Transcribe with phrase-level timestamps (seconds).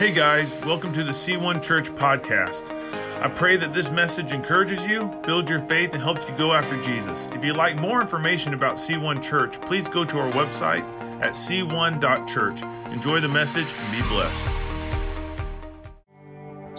[0.00, 2.62] Hey guys, welcome to the C1 Church podcast.
[3.20, 6.80] I pray that this message encourages you, builds your faith, and helps you go after
[6.82, 7.28] Jesus.
[7.34, 10.80] If you'd like more information about C1 Church, please go to our website
[11.20, 12.62] at c1.church.
[12.90, 14.46] Enjoy the message and be blessed.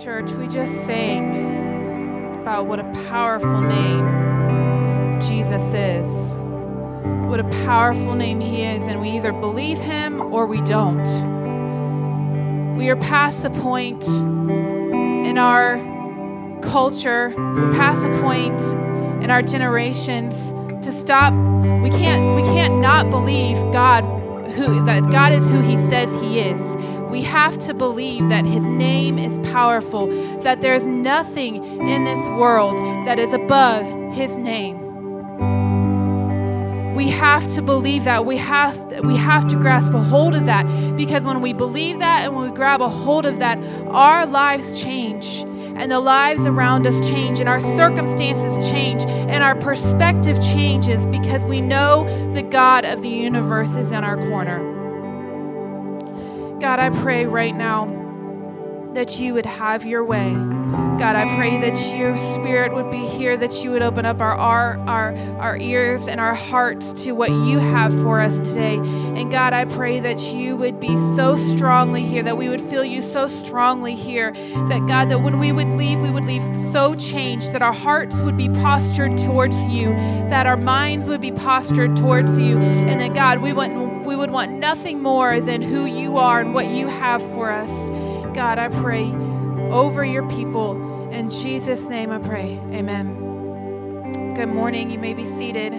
[0.03, 6.33] Church, we just sang about what a powerful name Jesus is.
[7.29, 11.30] What a powerful name He is, and we either believe Him or we don't.
[12.78, 15.78] We are past the point in our
[16.61, 18.61] culture, we're past the point
[19.24, 20.54] in our generations
[20.86, 21.34] to stop.
[21.84, 24.04] We can't we can't not believe God
[24.52, 26.78] who that God is who he says he is.
[27.10, 30.08] We have to believe that his name is powerful,
[30.42, 34.91] that there's nothing in this world that is above his name.
[37.22, 38.25] Have to believe that.
[38.25, 40.64] We have we have to grasp a hold of that
[40.98, 44.81] because when we believe that and when we grab a hold of that, our lives
[44.81, 51.05] change and the lives around us change and our circumstances change and our perspective changes
[51.05, 54.58] because we know the God of the universe is in our corner.
[56.59, 57.85] God, I pray right now
[58.94, 60.35] that you would have your way.
[60.72, 64.36] God, I pray that your spirit would be here, that you would open up our,
[64.36, 68.75] our, our, our ears and our hearts to what you have for us today.
[68.75, 72.86] And God, I pray that you would be so strongly here, that we would feel
[72.86, 76.95] you so strongly here, that God, that when we would leave, we would leave so
[76.95, 79.89] changed, that our hearts would be postured towards you,
[80.30, 84.31] that our minds would be postured towards you, and that God, we, want, we would
[84.31, 87.89] want nothing more than who you are and what you have for us.
[88.33, 89.11] God, I pray
[89.72, 91.09] over your people.
[91.11, 92.59] In Jesus' name I pray.
[92.73, 94.33] Amen.
[94.33, 94.91] Good morning.
[94.91, 95.72] You may be seated.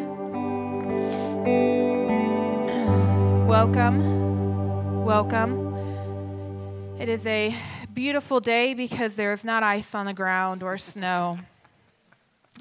[3.47, 5.05] Welcome.
[5.05, 5.75] Welcome.
[6.99, 7.55] It is a
[7.93, 11.39] beautiful day because there's not ice on the ground or snow.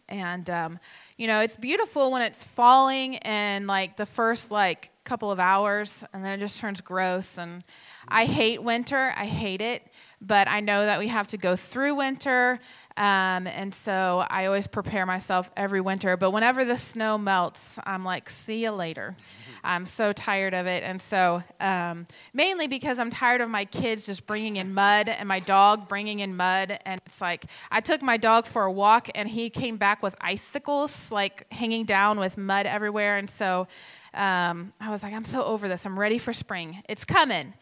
[0.09, 0.79] And, um,
[1.15, 6.03] you know, it's beautiful when it's falling in like the first like couple of hours
[6.13, 7.63] and then it just turns gross and
[8.07, 9.13] I hate winter.
[9.15, 9.87] I hate it.
[10.21, 12.59] But I know that we have to go through winter.
[12.95, 16.15] Um, and so I always prepare myself every winter.
[16.17, 19.15] But whenever the snow melts, I'm like, see you later.
[19.63, 20.83] I'm so tired of it.
[20.83, 25.27] And so, um, mainly because I'm tired of my kids just bringing in mud and
[25.27, 26.79] my dog bringing in mud.
[26.85, 30.15] And it's like, I took my dog for a walk and he came back with
[30.21, 33.17] icicles, like hanging down with mud everywhere.
[33.17, 33.67] And so,
[34.13, 35.85] um, I was like, I'm so over this.
[35.85, 36.83] I'm ready for spring.
[36.89, 37.53] It's coming.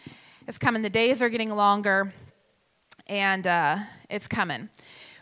[0.47, 0.81] It's coming.
[0.81, 2.11] The days are getting longer,
[3.09, 4.69] and uh, it's coming.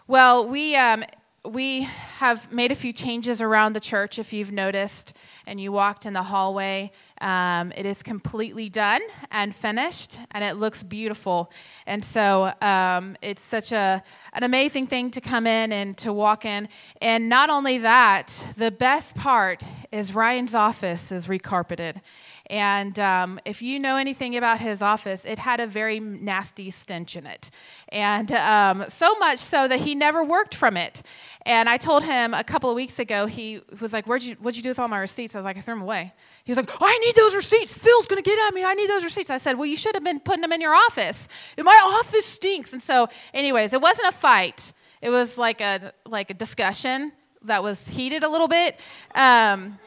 [0.07, 1.03] Well, we um,
[1.45, 1.83] we
[2.17, 4.19] have made a few changes around the church.
[4.19, 5.13] If you've noticed,
[5.45, 10.57] and you walked in the hallway, um, it is completely done and finished, and it
[10.57, 11.51] looks beautiful.
[11.85, 14.03] And so um, it's such a
[14.33, 16.67] an amazing thing to come in and to walk in.
[17.01, 22.01] And not only that, the best part is Ryan's office is recarpeted.
[22.49, 27.15] And um, if you know anything about his office, it had a very nasty stench
[27.15, 27.51] in it.
[27.89, 31.03] And um, so much so that he never worked from it.
[31.45, 34.55] And I told him a couple of weeks ago, he was like, Where'd you, What'd
[34.57, 35.35] you do with all my receipts?
[35.35, 36.13] I was like, I threw them away.
[36.45, 37.77] He was like, I need those receipts.
[37.77, 38.63] Phil's going to get at me.
[38.63, 39.29] I need those receipts.
[39.29, 41.27] I said, Well, you should have been putting them in your office.
[41.57, 42.71] My office stinks.
[42.71, 44.71] And so, anyways, it wasn't a fight.
[45.01, 47.11] It was like a, like a discussion
[47.43, 48.79] that was heated a little bit.
[49.13, 49.79] Um,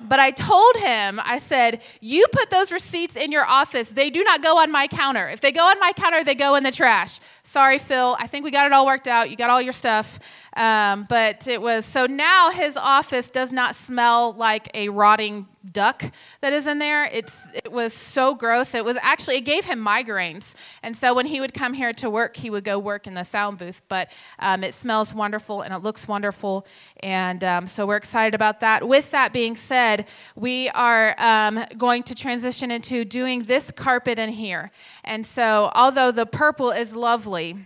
[0.00, 3.90] but I told him, I said, You put those receipts in your office.
[3.90, 5.28] They do not go on my counter.
[5.28, 7.20] If they go on my counter, they go in the trash.
[7.42, 8.16] Sorry, Phil.
[8.18, 9.30] I think we got it all worked out.
[9.30, 10.18] You got all your stuff.
[10.58, 16.02] Um, but it was so now his office does not smell like a rotting duck
[16.40, 17.04] that is in there.
[17.04, 18.74] It's it was so gross.
[18.74, 22.10] It was actually it gave him migraines, and so when he would come here to
[22.10, 23.82] work, he would go work in the sound booth.
[23.88, 24.10] But
[24.40, 26.66] um, it smells wonderful and it looks wonderful,
[27.04, 28.88] and um, so we're excited about that.
[28.88, 34.30] With that being said, we are um, going to transition into doing this carpet in
[34.30, 34.72] here,
[35.04, 37.58] and so although the purple is lovely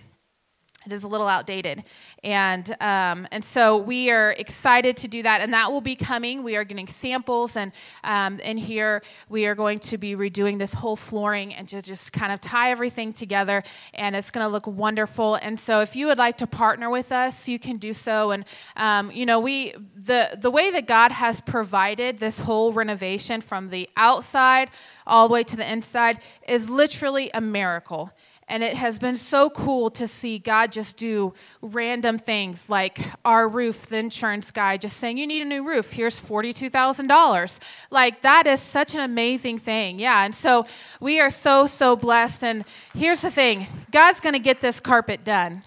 [0.86, 1.84] it is a little outdated.
[2.24, 6.42] And, um, and so we are excited to do that, and that will be coming.
[6.42, 7.72] We are getting samples, and
[8.04, 12.12] um, in here we are going to be redoing this whole flooring and to just
[12.12, 13.62] kind of tie everything together,
[13.94, 15.36] and it's going to look wonderful.
[15.36, 18.30] And so if you would like to partner with us, you can do so.
[18.30, 18.44] And,
[18.76, 23.68] um, you know, we, the, the way that God has provided this whole renovation from
[23.68, 24.70] the outside
[25.06, 28.10] all the way to the inside is literally a miracle.
[28.48, 33.48] And it has been so cool to see God just do random things like our
[33.48, 35.92] roof, the insurance guy just saying, You need a new roof.
[35.92, 37.58] Here's $42,000.
[37.90, 39.98] Like, that is such an amazing thing.
[39.98, 40.24] Yeah.
[40.24, 40.66] And so
[41.00, 42.44] we are so, so blessed.
[42.44, 45.62] And here's the thing God's going to get this carpet done.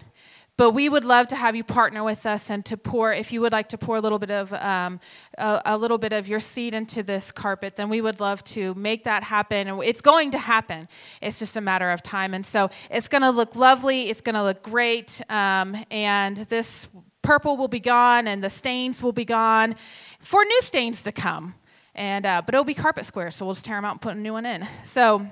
[0.57, 3.41] But we would love to have you partner with us and to pour, if you
[3.41, 5.01] would like to pour a little bit of um,
[5.37, 8.73] a, a, little bit of your seed into this carpet, then we would love to
[8.75, 9.67] make that happen.
[9.67, 10.87] And it's going to happen.
[11.21, 12.33] It's just a matter of time.
[12.33, 14.09] And so it's going to look lovely.
[14.09, 15.21] It's going to look great.
[15.29, 16.89] Um, and this
[17.21, 19.75] purple will be gone, and the stains will be gone,
[20.19, 21.55] for new stains to come.
[21.95, 24.15] And uh, but it'll be carpet square, so we'll just tear them out and put
[24.15, 24.65] a new one in.
[24.85, 25.27] So.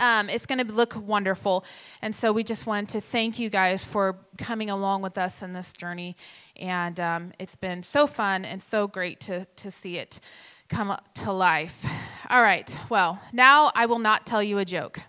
[0.00, 1.64] Um, it's going to look wonderful.
[2.02, 5.52] And so we just wanted to thank you guys for coming along with us in
[5.52, 6.16] this journey.
[6.56, 10.20] And um, it's been so fun and so great to, to see it
[10.68, 11.86] come to life.
[12.28, 15.00] All right, well, now I will not tell you a joke.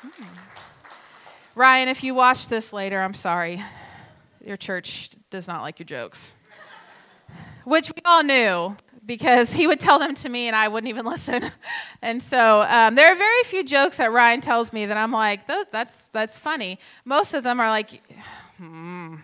[0.00, 0.24] Hmm.
[1.54, 3.62] Ryan, if you watch this later, I'm sorry.
[4.44, 6.34] Your church does not like your jokes,
[7.64, 11.06] which we all knew because he would tell them to me and I wouldn't even
[11.14, 11.50] listen.
[12.02, 15.46] and so um, there are very few jokes that Ryan tells me that I'm like,
[15.46, 16.78] Those, that's, that's funny.
[17.04, 18.02] Most of them are like,
[18.58, 19.16] hmm.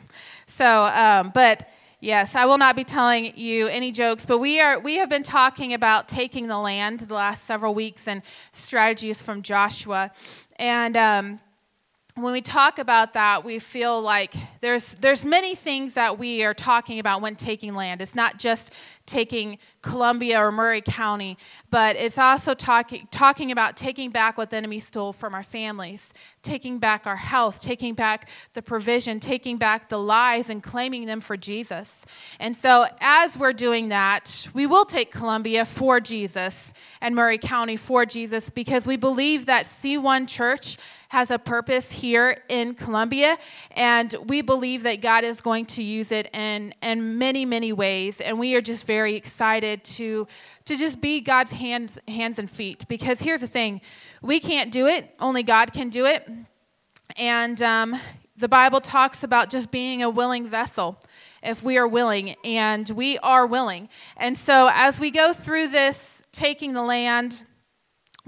[0.47, 1.69] So, um, but
[2.01, 5.23] yes, I will not be telling you any jokes, but we, are, we have been
[5.23, 8.23] talking about taking the land the last several weeks and
[8.53, 10.11] strategies from Joshua.
[10.59, 11.41] And um,
[12.23, 16.55] when we talk about that, we feel like there's, there's many things that we are
[16.55, 18.03] talking about when taking land.
[18.03, 18.73] It's not just
[19.07, 21.39] taking Columbia or Maury County,
[21.71, 26.13] but it's also talking, talking about taking back what the enemy stole from our families,
[26.43, 31.21] taking back our health, taking back the provision, taking back the lies and claiming them
[31.21, 32.05] for Jesus.
[32.39, 37.77] And so, as we're doing that, we will take Columbia for Jesus and Maury County
[37.77, 40.77] for Jesus because we believe that C1 Church
[41.09, 43.39] has a purpose here in Columbia,
[43.71, 48.21] and we believe that God is going to use it in, in many, many ways.
[48.21, 50.27] And we are just very very excited to,
[50.65, 52.85] to just be God's hands, hands and feet.
[52.89, 53.81] Because here's the thing
[54.21, 56.29] we can't do it, only God can do it.
[57.17, 57.99] And um,
[58.37, 61.01] the Bible talks about just being a willing vessel
[61.43, 63.89] if we are willing, and we are willing.
[64.17, 67.45] And so, as we go through this taking the land,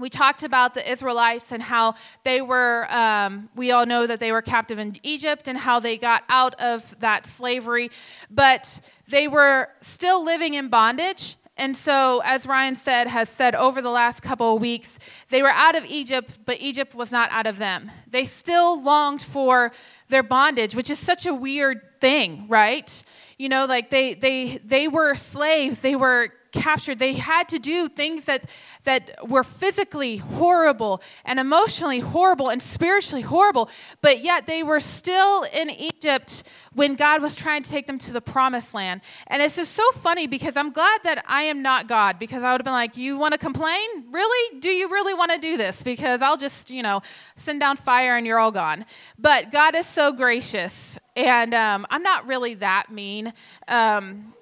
[0.01, 4.31] we talked about the Israelites and how they were, um, we all know that they
[4.31, 7.91] were captive in Egypt and how they got out of that slavery,
[8.29, 11.37] but they were still living in bondage.
[11.57, 14.97] And so, as Ryan said, has said over the last couple of weeks,
[15.29, 17.91] they were out of Egypt, but Egypt was not out of them.
[18.07, 19.71] They still longed for
[20.07, 23.03] their bondage, which is such a weird thing, right?
[23.37, 26.99] You know, like they they they were slaves, they were captured.
[26.99, 28.49] They had to do things that,
[28.83, 33.69] that were physically horrible and emotionally horrible and spiritually horrible,
[34.01, 36.43] but yet they were still in Egypt
[36.73, 39.01] when God was trying to take them to the promised land.
[39.27, 42.51] And it's just so funny because I'm glad that I am not God because I
[42.51, 43.87] would have been like, You want to complain?
[44.11, 44.59] Really?
[44.59, 45.83] Do you really want to do this?
[45.83, 47.01] Because I'll just, you know,
[47.35, 48.85] send down fire and you're all gone.
[49.17, 50.97] But God is so gracious.
[51.15, 53.33] And um, I'm not really that mean.
[53.67, 54.33] Um,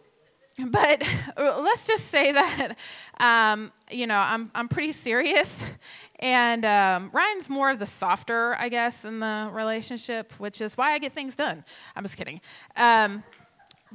[0.67, 1.03] but
[1.37, 2.77] let's just say that
[3.19, 5.65] um, you know I'm I'm pretty serious,
[6.19, 10.93] and um, Ryan's more of the softer, I guess, in the relationship, which is why
[10.93, 11.63] I get things done.
[11.95, 12.41] I'm just kidding.
[12.75, 13.23] Um,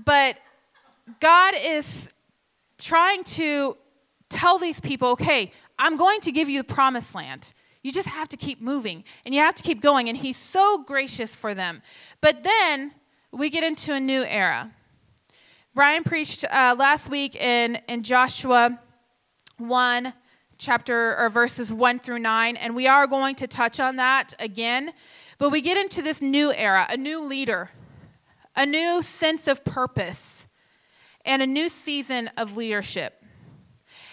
[0.05, 0.37] but
[1.21, 2.13] God is
[2.79, 3.77] trying to
[4.29, 7.53] tell these people, okay, I'm going to give you the promised land.
[7.83, 10.09] You just have to keep moving and you have to keep going.
[10.09, 11.83] And He's so gracious for them.
[12.21, 12.93] But then
[13.31, 14.73] we get into a new era
[15.77, 18.79] Ryan preached uh, last week in, in Joshua
[19.59, 20.13] 1,
[20.57, 24.93] chapter or verses 1 through 9, and we are going to touch on that again.
[25.37, 27.71] But we get into this new era, a new leader,
[28.55, 30.47] a new sense of purpose,
[31.25, 33.21] and a new season of leadership.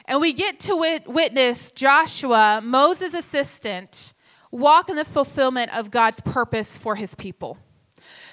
[0.05, 4.15] And we get to wit- witness Joshua, Moses' assistant,
[4.49, 7.59] walk in the fulfillment of God's purpose for his people.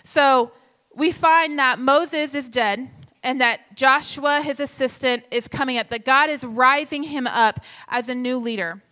[0.03, 0.53] So
[0.95, 2.89] we find that Moses is dead
[3.23, 8.09] and that Joshua, his assistant, is coming up, that God is rising him up as
[8.09, 8.83] a new leader.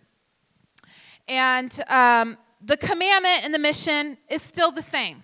[1.27, 5.23] And um, the commandment and the mission is still the same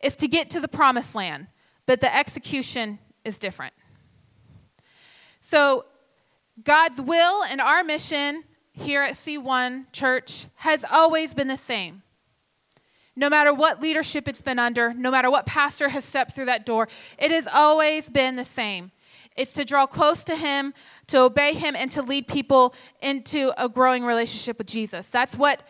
[0.00, 1.48] it's to get to the promised land,
[1.86, 3.74] but the execution is different.
[5.40, 5.86] So,
[6.62, 12.02] God's will and our mission here at C1 Church has always been the same
[13.18, 16.64] no matter what leadership it's been under, no matter what pastor has stepped through that
[16.64, 18.92] door, it has always been the same.
[19.36, 20.72] It's to draw close to Him,
[21.08, 25.08] to obey Him, and to lead people into a growing relationship with Jesus.
[25.08, 25.62] That's what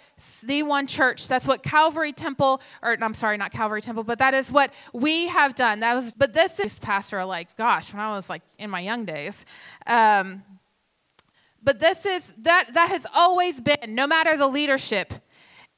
[0.45, 4.35] the one church, that's what Calvary Temple, or I'm sorry, not Calvary Temple, but that
[4.35, 5.81] is what we have done.
[5.81, 9.05] That was, but this is pastor, like, gosh, when I was like in my young
[9.05, 9.45] days.
[9.87, 10.43] Um,
[11.63, 15.13] but this is that that has always been, no matter the leadership,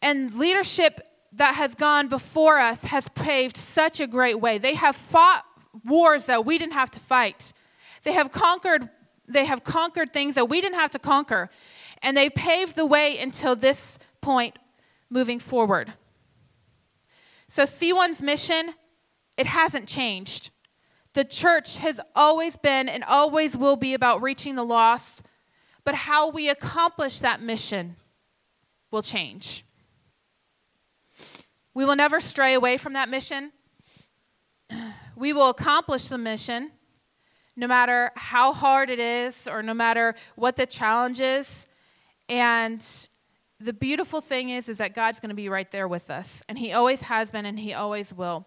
[0.02, 1.00] and leadership
[1.32, 4.58] that has gone before us has paved such a great way.
[4.58, 5.44] They have fought
[5.84, 7.52] wars that we didn't have to fight.
[8.02, 8.88] They have conquered
[9.28, 11.50] they have conquered things that we didn't have to conquer.
[12.02, 14.56] And they paved the way until this point
[15.08, 15.92] moving forward.
[17.46, 18.75] So C1's mission
[19.37, 20.50] it hasn't changed.
[21.14, 25.25] The church has always been and always will be about reaching the lost,
[25.82, 27.96] but how we accomplish that mission
[28.90, 29.64] will change.
[31.74, 33.52] We will never stray away from that mission.
[35.16, 36.70] We will accomplish the mission
[37.56, 41.66] no matter how hard it is or no matter what the challenge is.
[42.28, 42.84] And
[43.60, 46.58] the beautiful thing is is that God's going to be right there with us and
[46.58, 48.46] he always has been and he always will.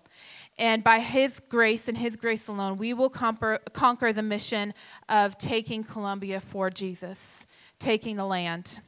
[0.57, 4.73] And by his grace and his grace alone, we will conquer, conquer the mission
[5.09, 7.45] of taking Columbia for Jesus,
[7.79, 8.79] taking the land.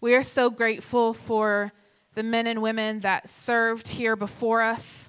[0.00, 1.72] We are so grateful for
[2.14, 5.08] the men and women that served here before us.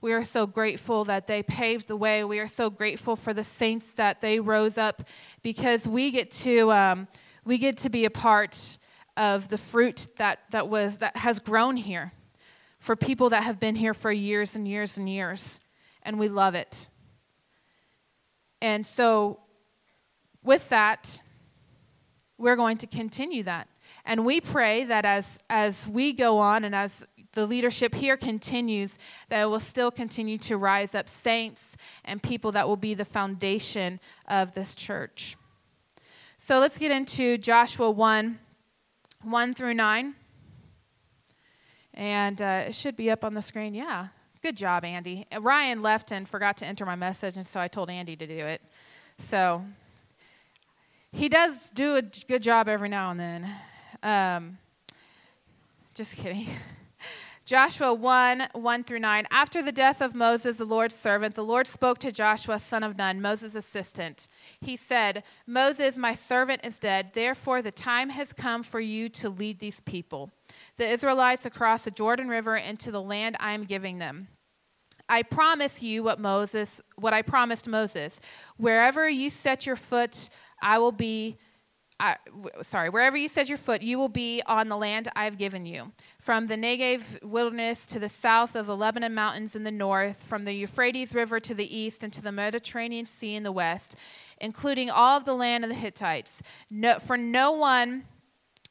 [0.00, 2.24] We are so grateful that they paved the way.
[2.24, 5.02] We are so grateful for the saints that they rose up
[5.42, 7.08] because we get to, um,
[7.44, 8.78] we get to be a part
[9.16, 12.12] of the fruit that, that, was, that has grown here
[12.78, 15.60] for people that have been here for years and years and years.
[16.02, 16.88] And we love it.
[18.62, 19.40] And so,
[20.42, 21.22] with that,
[22.38, 23.68] we're going to continue that.
[24.04, 28.98] And we pray that as, as we go on and as the leadership here continues,
[29.28, 33.04] that it will still continue to rise up saints and people that will be the
[33.04, 35.36] foundation of this church.
[36.38, 38.38] So let's get into Joshua 1
[39.22, 40.14] 1 through 9.
[41.92, 43.74] And uh, it should be up on the screen.
[43.74, 44.08] Yeah.
[44.42, 45.26] Good job, Andy.
[45.38, 48.46] Ryan left and forgot to enter my message, and so I told Andy to do
[48.46, 48.62] it.
[49.18, 49.62] So
[51.12, 53.50] he does do a good job every now and then.
[54.02, 54.58] Um,
[55.94, 56.46] just kidding.
[57.50, 59.26] Joshua 1 1 through 9.
[59.32, 62.96] After the death of Moses, the Lord's servant, the Lord spoke to Joshua, son of
[62.96, 64.28] Nun, Moses' assistant.
[64.60, 67.10] He said, Moses, my servant, is dead.
[67.12, 70.30] Therefore, the time has come for you to lead these people,
[70.76, 74.28] the Israelites, across the Jordan River into the land I am giving them.
[75.08, 78.20] I promise you what Moses, what I promised Moses.
[78.58, 80.30] Wherever you set your foot,
[80.62, 81.36] I will be
[82.62, 85.92] Sorry, wherever you set your foot, you will be on the land I've given you.
[86.18, 90.44] From the Negev wilderness to the south of the Lebanon mountains in the north, from
[90.44, 93.96] the Euphrates River to the east, and to the Mediterranean Sea in the west,
[94.40, 96.42] including all of the land of the Hittites.
[96.70, 98.04] No, for no one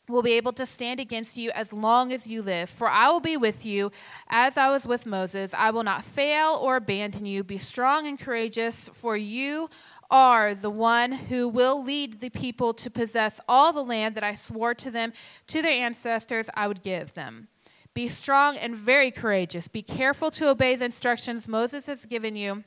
[0.07, 2.69] will be able to stand against you as long as you live.
[2.69, 3.91] For I will be with you
[4.27, 5.53] as I was with Moses.
[5.53, 7.43] I will not fail or abandon you.
[7.43, 9.69] Be strong and courageous, for you
[10.12, 14.36] are the one who will lead the people to possess all the land that I
[14.36, 15.13] swore to them,
[15.48, 17.48] to their ancestors, I would give them.
[17.94, 19.68] Be strong and very courageous.
[19.68, 22.63] Be careful to obey the instructions Moses has given you.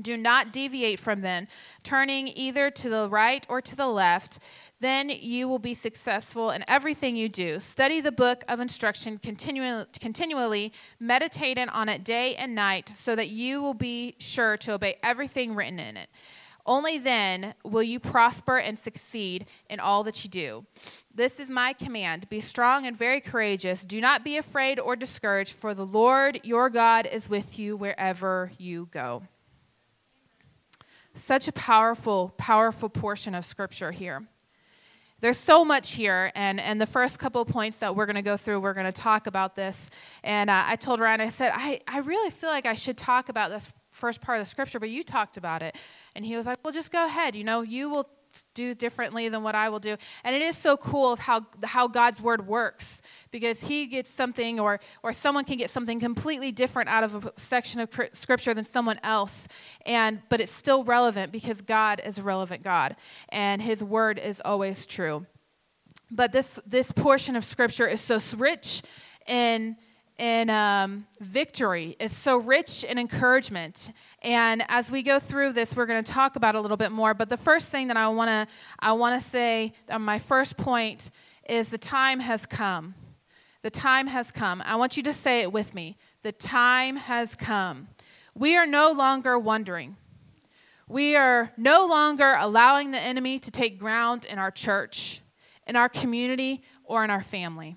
[0.00, 1.48] Do not deviate from them,
[1.82, 4.38] turning either to the right or to the left.
[4.80, 7.60] Then you will be successful in everything you do.
[7.60, 13.28] Study the book of instruction continually, continually, meditating on it day and night, so that
[13.28, 16.08] you will be sure to obey everything written in it.
[16.64, 20.64] Only then will you prosper and succeed in all that you do.
[21.12, 23.84] This is my command be strong and very courageous.
[23.84, 28.52] Do not be afraid or discouraged, for the Lord your God is with you wherever
[28.58, 29.24] you go.
[31.14, 34.22] Such a powerful, powerful portion of scripture here.
[35.20, 38.36] There's so much here, and, and the first couple points that we're going to go
[38.36, 39.88] through, we're going to talk about this.
[40.24, 43.28] And uh, I told Ryan, I said, I, I really feel like I should talk
[43.28, 45.76] about this first part of the scripture, but you talked about it.
[46.16, 47.36] And he was like, Well, just go ahead.
[47.36, 48.08] You know, you will
[48.54, 49.96] do differently than what I will do.
[50.24, 54.58] And it is so cool of how how God's word works because he gets something
[54.60, 58.64] or or someone can get something completely different out of a section of scripture than
[58.64, 59.48] someone else
[59.86, 62.96] and but it's still relevant because God is a relevant God
[63.28, 65.26] and his word is always true.
[66.10, 68.82] But this this portion of scripture is so rich
[69.26, 69.76] in
[70.18, 71.96] in um, victory.
[71.98, 73.92] It's so rich in encouragement.
[74.22, 77.14] And as we go through this, we're going to talk about a little bit more.
[77.14, 80.56] But the first thing that I want to I want to say, uh, my first
[80.56, 81.10] point,
[81.48, 82.94] is the time has come.
[83.62, 84.62] The time has come.
[84.64, 85.96] I want you to say it with me.
[86.22, 87.88] The time has come.
[88.34, 89.96] we are no longer wondering.
[90.88, 95.20] We are no longer allowing the enemy to take ground in our church,
[95.66, 97.76] in our community, or in our family.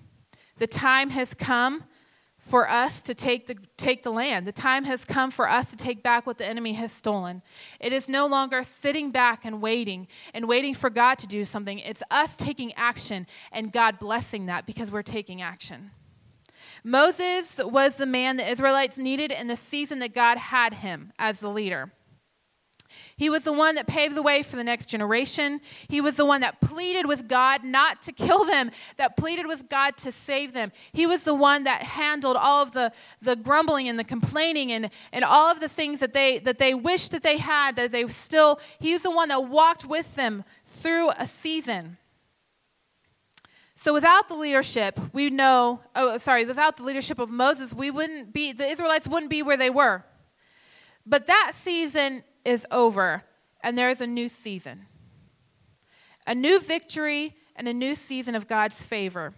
[0.58, 1.84] The time has come
[2.46, 4.46] for us to take the, take the land.
[4.46, 7.42] The time has come for us to take back what the enemy has stolen.
[7.80, 11.80] It is no longer sitting back and waiting and waiting for God to do something.
[11.80, 15.90] It's us taking action and God blessing that because we're taking action.
[16.84, 21.40] Moses was the man the Israelites needed in the season that God had him as
[21.40, 21.92] the leader.
[23.18, 25.62] He was the one that paved the way for the next generation.
[25.88, 29.70] He was the one that pleaded with God not to kill them, that pleaded with
[29.70, 30.74] God to save them.
[30.92, 32.92] He was the one that handled all of the,
[33.22, 36.74] the grumbling and the complaining and, and all of the things that they, that they
[36.74, 40.44] wished that they had, that they still, he was the one that walked with them
[40.66, 41.98] through a season.
[43.78, 48.34] So without the leadership, we know, oh, sorry, without the leadership of Moses, we wouldn't
[48.34, 50.04] be, the Israelites wouldn't be where they were.
[51.06, 53.24] But that season is over
[53.62, 54.86] and there is a new season.
[56.28, 59.34] A new victory and a new season of God's favor.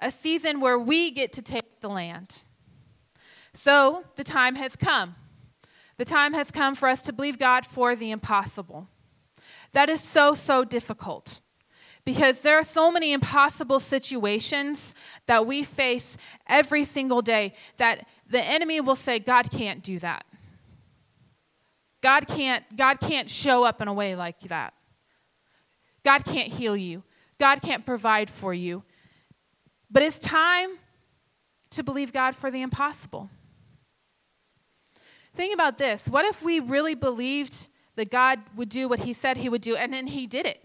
[0.00, 2.44] A season where we get to take the land.
[3.54, 5.16] So the time has come.
[5.96, 8.88] The time has come for us to believe God for the impossible.
[9.72, 11.40] That is so, so difficult
[12.04, 14.94] because there are so many impossible situations
[15.26, 20.24] that we face every single day that the enemy will say, God can't do that.
[22.06, 24.74] God can't, God can't show up in a way like that.
[26.04, 27.02] God can't heal you.
[27.36, 28.84] God can't provide for you.
[29.90, 30.78] But it's time
[31.70, 33.28] to believe God for the impossible.
[35.34, 36.06] Think about this.
[36.06, 39.74] What if we really believed that God would do what he said he would do
[39.74, 40.62] and then he did it?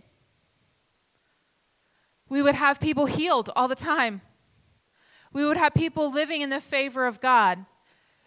[2.29, 4.21] We would have people healed all the time.
[5.33, 7.65] We would have people living in the favor of God.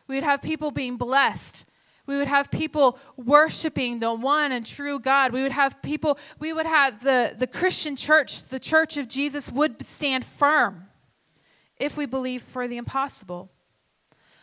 [0.08, 1.64] We would have people being blessed.
[2.06, 5.32] We would have people worshiping the one and true God.
[5.32, 9.50] We would have people, we would have the, the Christian church, the church of Jesus,
[9.50, 10.86] would stand firm
[11.78, 13.50] if we believe for the impossible.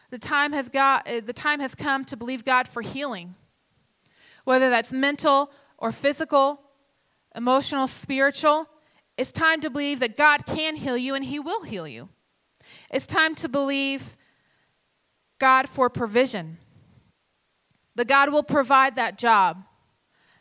[0.10, 3.36] The time has, got, uh, the time has come to believe God for healing,
[4.44, 6.62] whether that's mental or physical,
[7.36, 8.68] emotional, spiritual.
[9.18, 12.10] It's time to believe that God can heal you and He will heal you.
[12.92, 14.18] It's time to believe
[15.40, 16.58] God for provision.
[17.96, 19.64] The God will provide that job.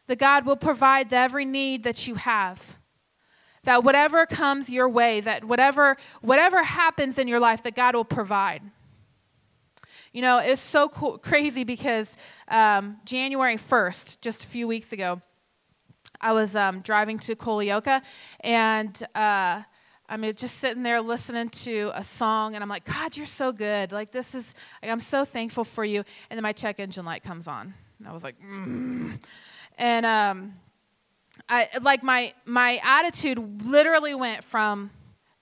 [0.06, 2.78] The God will provide every need that you have.
[3.64, 8.04] That whatever comes your way, that whatever whatever happens in your life, that God will
[8.04, 8.62] provide.
[10.12, 12.16] You know, it's so crazy because
[12.48, 15.20] um, January 1st, just a few weeks ago,
[16.20, 18.02] I was um, driving to Culleoka,
[18.40, 19.62] and uh,
[20.10, 23.52] I mean, just sitting there listening to a song, and I'm like, God, you're so
[23.52, 23.92] good.
[23.92, 26.02] Like, this is, like, I'm so thankful for you.
[26.28, 27.72] And then my check engine light comes on.
[28.00, 29.16] And I was like, mm.
[29.78, 30.54] and um,
[31.48, 34.90] I, like, my, my attitude literally went from,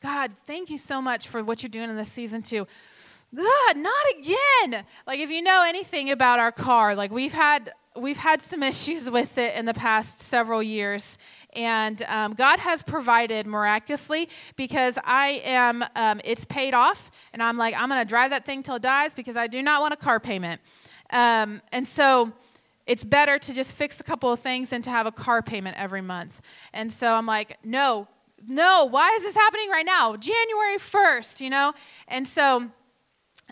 [0.03, 2.67] God, thank you so much for what you're doing in this season, to,
[3.35, 4.85] God, not again.
[5.07, 9.09] Like, if you know anything about our car, like, we've had, we've had some issues
[9.19, 11.17] with it in the past several years
[11.55, 17.57] and um, God has provided miraculously because I am, um, it's paid off, and I'm
[17.57, 19.95] like, I'm going to drive that thing till it dies because I do not want
[19.95, 20.61] a car payment.
[21.11, 22.33] Um, and so
[22.87, 25.77] it's better to just fix a couple of things than to have a car payment
[25.79, 26.41] every month.
[26.73, 28.09] And so I'm like, no,
[28.47, 30.17] no, why is this happening right now?
[30.17, 31.73] January 1st, you know?
[32.07, 32.69] And so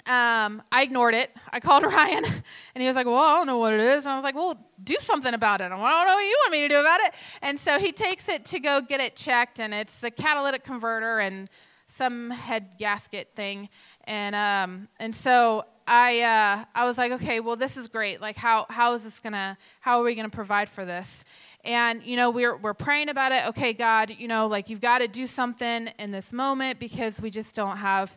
[0.05, 1.31] um, I ignored it.
[1.51, 4.13] I called Ryan, and he was like, "Well, I don't know what it is." And
[4.13, 5.65] I was like, "Well, do something about it.
[5.65, 8.29] I don't know what you want me to do about it." And so he takes
[8.29, 11.49] it to go get it checked, and it's a catalytic converter and
[11.89, 13.69] some head gasket thing,
[14.05, 18.21] and um, and so I uh, I was like, "Okay, well, this is great.
[18.21, 19.57] Like, how how is this gonna?
[19.81, 21.25] How are we gonna provide for this?"
[21.65, 23.47] And you know, we're we're praying about it.
[23.49, 27.31] Okay, God, you know, like you've got to do something in this moment because we
[27.31, 28.17] just don't have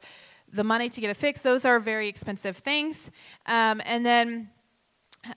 [0.53, 1.43] the money to get it fixed.
[1.43, 3.11] Those are very expensive things.
[3.45, 4.49] Um, and then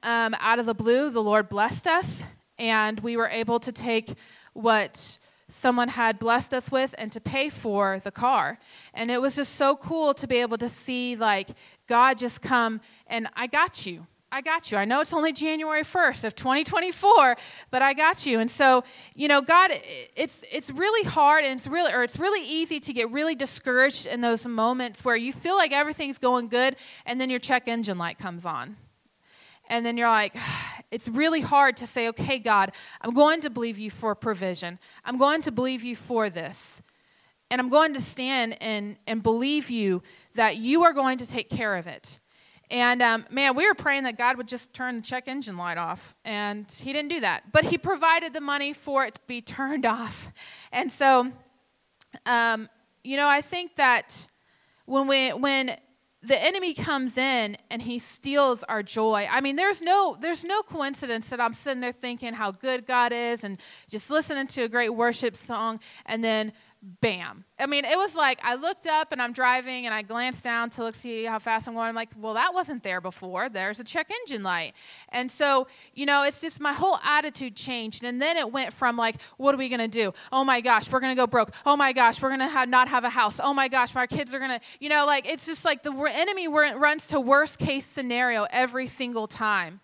[0.03, 2.25] um, out of the blue, the Lord blessed us,
[2.59, 4.14] and we were able to take
[4.53, 8.59] what someone had blessed us with and to pay for the car.
[8.94, 11.51] And it was just so cool to be able to see, like,
[11.87, 14.07] God just come and I got you.
[14.35, 14.79] I got you.
[14.79, 17.37] I know it's only January 1st of 2024,
[17.71, 18.40] but I got you.
[18.40, 18.83] And so,
[19.14, 19.73] you know, God,
[20.16, 24.07] it's it's really hard and it's really or it's really easy to get really discouraged
[24.07, 27.99] in those moments where you feel like everything's going good and then your check engine
[27.99, 28.79] light comes on.
[29.68, 30.35] And then you're like,
[30.90, 34.79] it's really hard to say, okay, God, I'm going to believe you for provision.
[35.05, 36.81] I'm going to believe you for this.
[37.51, 40.03] And I'm going to stand and, and believe you
[40.37, 42.18] that you are going to take care of it
[42.73, 45.77] And um, man, we were praying that God would just turn the check engine light
[45.77, 47.53] off, and He didn't do that.
[47.53, 50.33] But He provided the money for it to be turned off.
[50.73, 51.31] And so,
[52.25, 52.71] um,
[53.05, 54.27] you know, I think that
[54.87, 55.77] when we when
[56.25, 59.27] the enemy comes in and he steals our joy.
[59.29, 63.13] I mean, there's no there's no coincidence that I'm sitting there thinking how good God
[63.13, 67.45] is and just listening to a great worship song and then bam.
[67.61, 70.68] I mean, it was like I looked up and I'm driving and I glanced down
[70.71, 71.88] to look see how fast I'm going.
[71.88, 73.49] I'm like, well, that wasn't there before.
[73.49, 74.75] There's a check engine light.
[75.11, 78.03] And so, you know, it's just my whole attitude changed.
[78.03, 80.12] And then it went from like, what are we going to do?
[80.33, 81.55] Oh my gosh, we're going to go broke.
[81.64, 83.38] Oh my gosh, we're going to have, not have a house.
[83.42, 85.92] Oh my gosh, my kids are going to, you know, like it's just like the
[86.12, 89.81] enemy runs to worst case scenario every single time.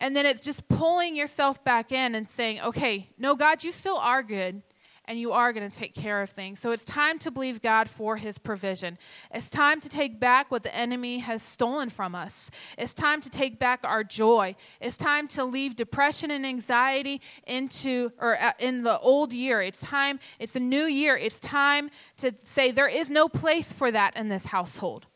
[0.00, 3.96] And then it's just pulling yourself back in and saying, okay, no, God, you still
[3.96, 4.62] are good
[5.08, 6.60] and you are going to take care of things.
[6.60, 8.98] So it's time to believe God for his provision.
[9.32, 12.50] It's time to take back what the enemy has stolen from us.
[12.76, 14.54] It's time to take back our joy.
[14.80, 19.62] It's time to leave depression and anxiety into or uh, in the old year.
[19.62, 21.16] It's time, it's a new year.
[21.16, 25.06] It's time to say there is no place for that in this household.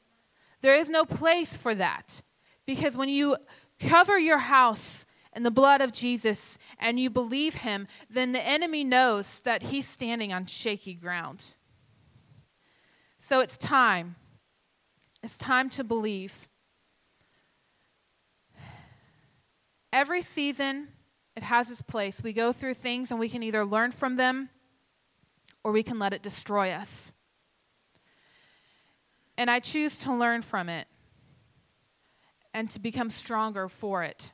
[0.63, 2.23] There is no place for that.
[2.65, 3.37] Because when you
[3.79, 8.85] cover your house and the blood of Jesus and you believe him, then the enemy
[8.85, 11.57] knows that he's standing on shaky ground.
[13.19, 14.17] So it's time.
[15.23, 16.49] It's time to believe.
[19.93, 20.89] Every season,
[21.37, 22.23] it has its place.
[22.23, 24.51] We go through things and we can either learn from them
[25.65, 27.13] or we can let it destroy us.
[29.39, 30.89] And I choose to learn from it
[32.53, 34.33] and to become stronger for it.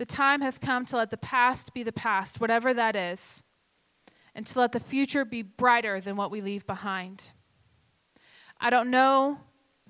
[0.00, 3.44] The time has come to let the past be the past, whatever that is,
[4.34, 7.32] and to let the future be brighter than what we leave behind.
[8.58, 9.40] I don't know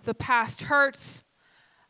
[0.03, 1.23] the past hurts.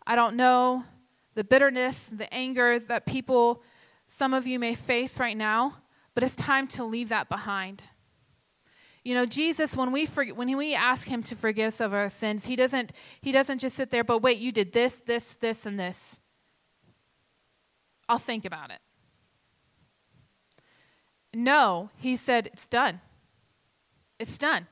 [0.07, 0.85] I don't know
[1.33, 3.63] the bitterness, the anger that people,
[4.07, 5.79] some of you may face right now,
[6.15, 7.89] but it's time to leave that behind.
[9.03, 12.11] You know, Jesus, when we for, when we ask him to forgive us of our
[12.11, 15.65] sins, he doesn't he doesn't just sit there, but wait, you did this, this, this,
[15.65, 16.20] and this.
[18.11, 18.81] I'll think about it.
[21.33, 23.01] No, he said, it's done.
[24.19, 24.67] It's done.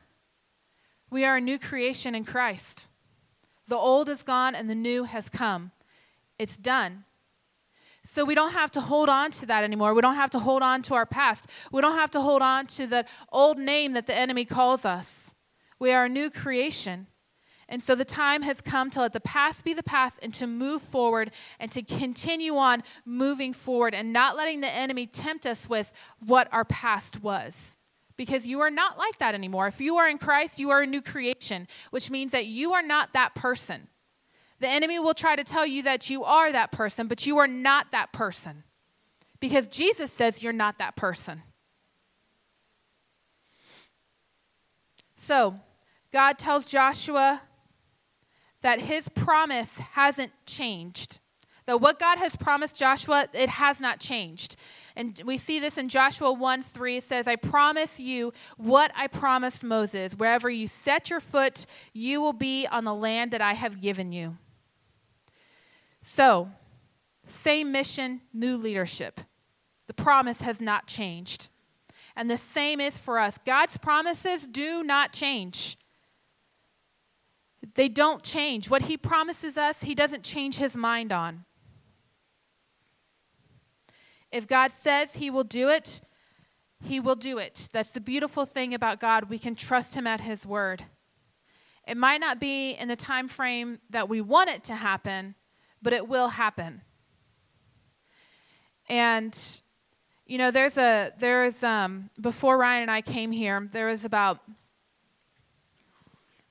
[1.08, 2.88] We are a new creation in Christ.
[3.68, 5.70] The old is gone and the new has come.
[6.36, 7.04] It's done.
[8.02, 9.94] So we don't have to hold on to that anymore.
[9.94, 11.46] We don't have to hold on to our past.
[11.70, 15.32] We don't have to hold on to the old name that the enemy calls us.
[15.78, 17.06] We are a new creation.
[17.68, 20.46] And so the time has come to let the past be the past and to
[20.46, 25.68] move forward and to continue on moving forward and not letting the enemy tempt us
[25.68, 27.76] with what our past was.
[28.16, 29.68] Because you are not like that anymore.
[29.68, 32.82] If you are in Christ, you are a new creation, which means that you are
[32.82, 33.88] not that person.
[34.60, 37.46] The enemy will try to tell you that you are that person, but you are
[37.46, 38.64] not that person.
[39.40, 41.42] Because Jesus says you're not that person.
[45.14, 45.60] So,
[46.12, 47.42] God tells Joshua
[48.62, 51.20] that his promise hasn't changed.
[51.66, 54.56] That what God has promised Joshua, it has not changed.
[54.96, 56.96] And we see this in Joshua 1 3.
[56.96, 60.14] It says, I promise you what I promised Moses.
[60.14, 64.12] Wherever you set your foot, you will be on the land that I have given
[64.12, 64.36] you.
[66.00, 66.50] So,
[67.26, 69.20] same mission, new leadership.
[69.88, 71.48] The promise has not changed.
[72.16, 73.38] And the same is for us.
[73.44, 75.76] God's promises do not change.
[77.74, 78.70] They don't change.
[78.70, 81.44] What he promises us, he doesn't change his mind on.
[84.30, 86.00] If God says he will do it,
[86.82, 87.68] he will do it.
[87.72, 89.30] That's the beautiful thing about God.
[89.30, 90.84] We can trust him at his word.
[91.86, 95.34] It might not be in the time frame that we want it to happen,
[95.80, 96.82] but it will happen.
[98.88, 99.36] And
[100.26, 104.40] you know, there's a there's um before Ryan and I came here, there was about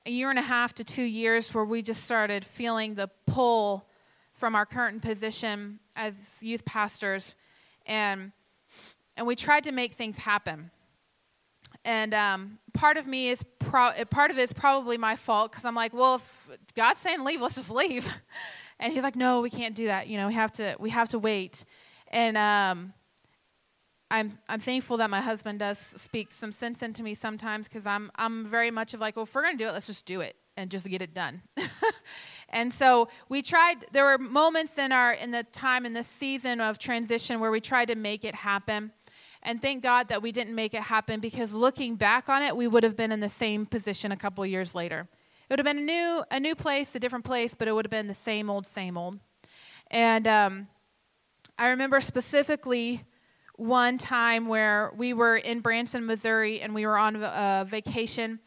[0.08, 3.86] a year and a half to two years where we just started feeling the pull
[4.32, 7.34] from our current position as youth pastors,
[7.84, 8.32] and
[9.16, 10.70] and we tried to make things happen.
[11.84, 15.66] And um, part of me is pro- part of it is probably my fault because
[15.66, 18.12] I'm like, well, if God's saying leave, let's just leave.
[18.80, 20.06] And he's like, no, we can't do that.
[20.06, 21.64] You know, we have to we have to wait.
[22.12, 22.92] And um,
[24.10, 28.10] I'm I'm thankful that my husband does speak some sense into me sometimes because I'm
[28.16, 30.36] I'm very much of like, well, if we're gonna do it, let's just do it
[30.56, 31.42] and just get it done.
[32.48, 33.84] and so we tried.
[33.92, 37.60] There were moments in our in the time in this season of transition where we
[37.60, 38.92] tried to make it happen.
[39.42, 42.66] And thank God that we didn't make it happen because looking back on it, we
[42.66, 45.06] would have been in the same position a couple years later.
[45.48, 47.84] It would have been a new, a new place, a different place, but it would
[47.84, 49.18] have been the same old, same old.
[49.90, 50.68] And um,
[51.56, 53.04] I remember specifically
[53.58, 58.38] one time where we were in Branson, Missouri, and we were on a uh, vacation,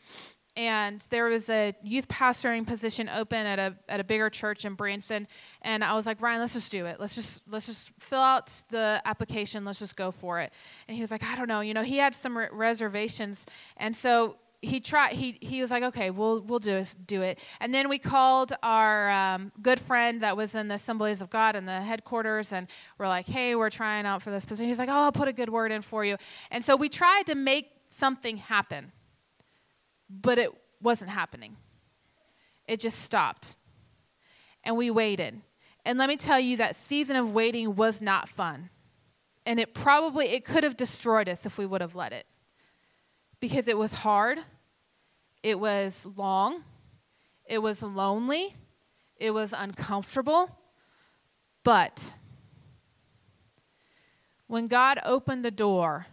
[0.56, 4.76] and there was a youth pastoring position open at a at a bigger church in
[4.76, 5.28] Branson,
[5.62, 6.98] and I was like, Ryan, let's just do it.
[7.00, 9.66] Let's just let's just fill out the application.
[9.66, 10.54] Let's just go for it.
[10.88, 11.60] And he was like, I don't know.
[11.60, 13.46] You know, he had some re- reservations,
[13.76, 17.40] and so he tried he he was like okay we'll we'll do do it.
[17.60, 21.56] And then we called our um, good friend that was in the assemblies of god
[21.56, 24.68] in the headquarters and we're like hey we're trying out for this position.
[24.68, 26.18] He's like oh i'll put a good word in for you.
[26.52, 28.92] And so we tried to make something happen
[30.10, 31.56] but it wasn't happening.
[32.68, 33.58] It just stopped.
[34.64, 35.42] And we waited.
[35.86, 38.70] And let me tell you that season of waiting was not fun.
[39.46, 42.28] And it probably it could have destroyed us if we would have let it
[43.42, 44.40] because it was hard,
[45.44, 46.64] it was long,
[47.50, 48.54] it was lonely,
[49.18, 50.50] it was uncomfortable.
[51.64, 52.16] But
[54.48, 56.06] when God opened the door,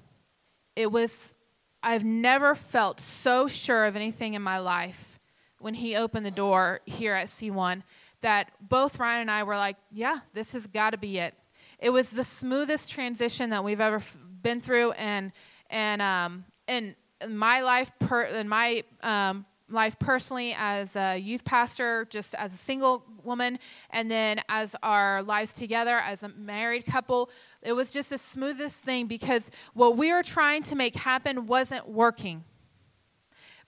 [0.74, 1.34] it was,
[1.82, 5.20] I've never felt so sure of anything in my life
[5.60, 7.82] when He opened the door here at C1
[8.20, 11.34] that both Ryan and I were like, yeah, this has got to be it.
[11.78, 14.02] It was the smoothest transition that we've ever
[14.42, 15.30] been through, and
[15.70, 22.06] and um, and my life per, in my um, life personally as a youth pastor,
[22.10, 23.58] just as a single woman,
[23.90, 27.30] and then as our lives together as a married couple,
[27.62, 31.88] it was just the smoothest thing because what we were trying to make happen wasn't
[31.88, 32.44] working.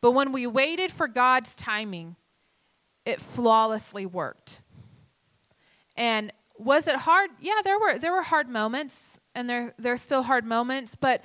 [0.00, 2.16] But when we waited for God's timing,
[3.04, 4.62] it flawlessly worked.
[5.96, 7.30] And was it hard?
[7.40, 11.22] Yeah, there were there were hard moments, and there there's still hard moments, but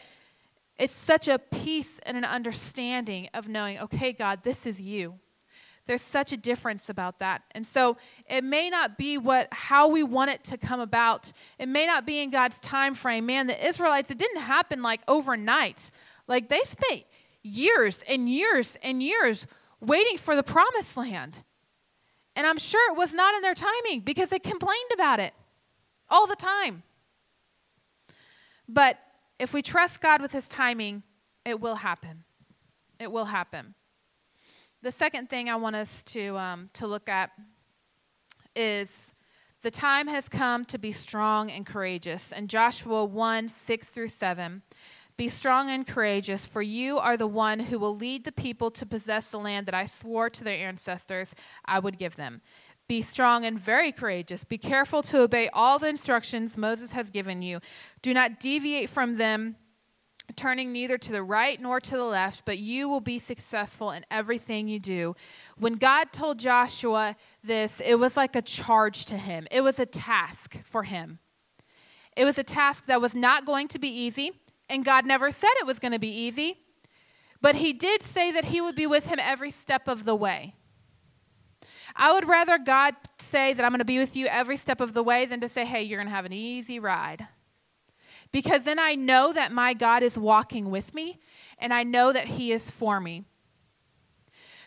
[0.78, 5.16] it's such a peace and an understanding of knowing, okay, God, this is you.
[5.86, 7.44] There's such a difference about that.
[7.52, 11.32] And so it may not be what how we want it to come about.
[11.60, 13.28] It may not be in God's time frame.
[13.28, 15.92] Man, the Israelites, it didn't happen like overnight.
[16.28, 17.04] Like they spent
[17.44, 19.46] years and years and years
[19.80, 21.44] waiting for the promised land.
[22.36, 25.34] And I'm sure it was not in their timing because they complained about it
[26.10, 26.84] all the time.
[28.68, 28.98] But
[29.40, 31.04] if we trust God with his timing,
[31.46, 32.24] it will happen.
[33.00, 33.76] It will happen.
[34.82, 37.32] The second thing I want us to, um, to look at
[38.56, 39.14] is
[39.62, 42.32] the time has come to be strong and courageous.
[42.32, 44.62] In Joshua 1 6 through 7,
[45.18, 48.86] be strong and courageous, for you are the one who will lead the people to
[48.86, 52.42] possess the land that I swore to their ancestors I would give them.
[52.88, 54.44] Be strong and very courageous.
[54.44, 57.60] Be careful to obey all the instructions Moses has given you.
[58.02, 59.56] Do not deviate from them,
[60.36, 64.06] turning neither to the right nor to the left, but you will be successful in
[64.12, 65.16] everything you do.
[65.58, 69.86] When God told Joshua this, it was like a charge to him, it was a
[69.86, 71.20] task for him.
[72.16, 74.32] It was a task that was not going to be easy,
[74.70, 76.60] and God never said it was going to be easy,
[77.42, 80.56] but He did say that He would be with him every step of the way.
[81.96, 84.94] I would rather God say that I'm going to be with you every step of
[84.94, 87.28] the way than to say, hey, you're going to have an easy ride.
[88.32, 91.20] Because then I know that my God is walking with me
[91.58, 93.24] and I know that He is for me.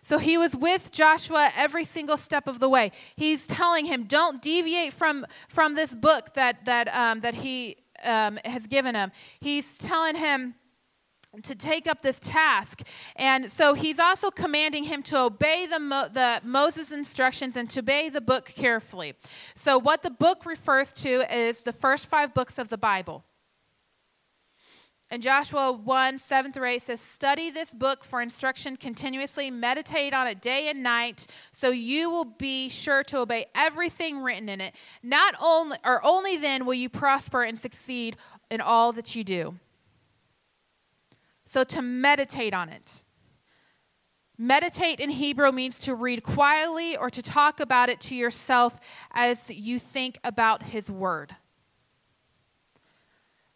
[0.03, 2.93] So he was with Joshua every single step of the way.
[3.17, 8.39] He's telling him, don't deviate from, from this book that, that, um, that he um,
[8.43, 9.13] has given him.
[9.39, 10.55] He's telling him,
[11.43, 12.83] to take up this task.
[13.17, 17.81] And so he's also commanding him to obey the, Mo- the Moses instructions and to
[17.81, 19.15] obey the book carefully.
[19.55, 23.25] So what the book refers to is the first five books of the Bible.
[25.11, 30.27] And Joshua 1 7 through 8 says, Study this book for instruction continuously, meditate on
[30.27, 34.75] it day and night, so you will be sure to obey everything written in it.
[35.03, 38.17] Not only, or only then will you prosper and succeed
[38.51, 39.55] in all that you do.
[41.49, 43.05] So to meditate on it.
[44.37, 48.79] Meditate in Hebrew means to read quietly or to talk about it to yourself
[49.13, 51.35] as you think about His Word.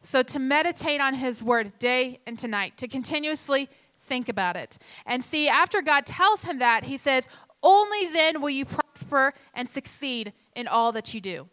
[0.00, 3.68] So to meditate on His Word day and tonight, to continuously
[4.00, 4.78] think about it.
[5.04, 7.28] And see, after God tells him that, He says,
[7.62, 11.46] Only then will you prosper and succeed in all that you do.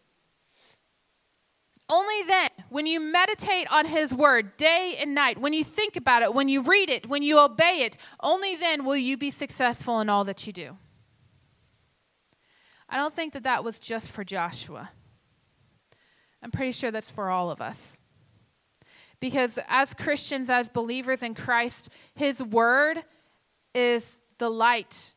[1.90, 6.22] Only then, when you meditate on His Word day and night, when you think about
[6.22, 10.00] it, when you read it, when you obey it, only then will you be successful
[10.00, 10.76] in all that you do.
[12.88, 14.90] I don't think that that was just for Joshua.
[16.42, 18.00] I'm pretty sure that's for all of us.
[19.20, 23.04] Because as Christians, as believers in Christ, His Word
[23.74, 25.14] is the light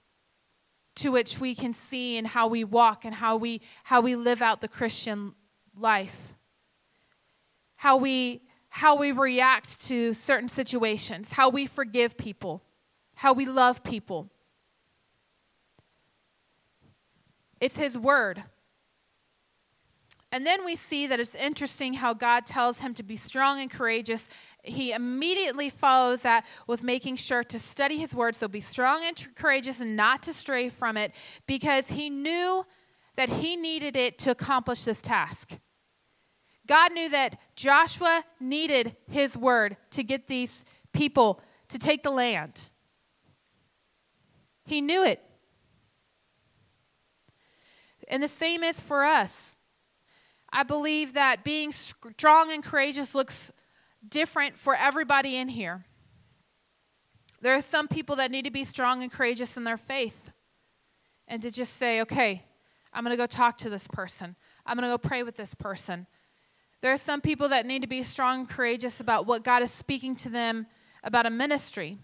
[0.95, 4.41] to which we can see and how we walk and how we how we live
[4.41, 5.33] out the Christian
[5.75, 6.35] life.
[7.83, 12.63] How we how we react to certain situations, how we forgive people,
[13.13, 14.29] how we love people.
[17.59, 18.41] It's his word.
[20.31, 23.69] And then we see that it's interesting how God tells him to be strong and
[23.69, 24.29] courageous.
[24.63, 29.35] He immediately follows that with making sure to study his word, so be strong and
[29.35, 31.13] courageous and not to stray from it,
[31.47, 32.65] because he knew
[33.17, 35.59] that he needed it to accomplish this task.
[36.65, 42.71] God knew that Joshua needed his word to get these people to take the land.
[44.65, 45.21] He knew it.
[48.07, 49.55] And the same is for us.
[50.51, 53.51] I believe that being strong and courageous looks
[54.07, 55.85] different for everybody in here.
[57.41, 60.31] There are some people that need to be strong and courageous in their faith
[61.27, 62.45] and to just say, okay,
[62.93, 65.55] I'm going to go talk to this person, I'm going to go pray with this
[65.55, 66.07] person.
[66.83, 69.71] There are some people that need to be strong and courageous about what God is
[69.71, 70.67] speaking to them
[71.01, 71.97] about a ministry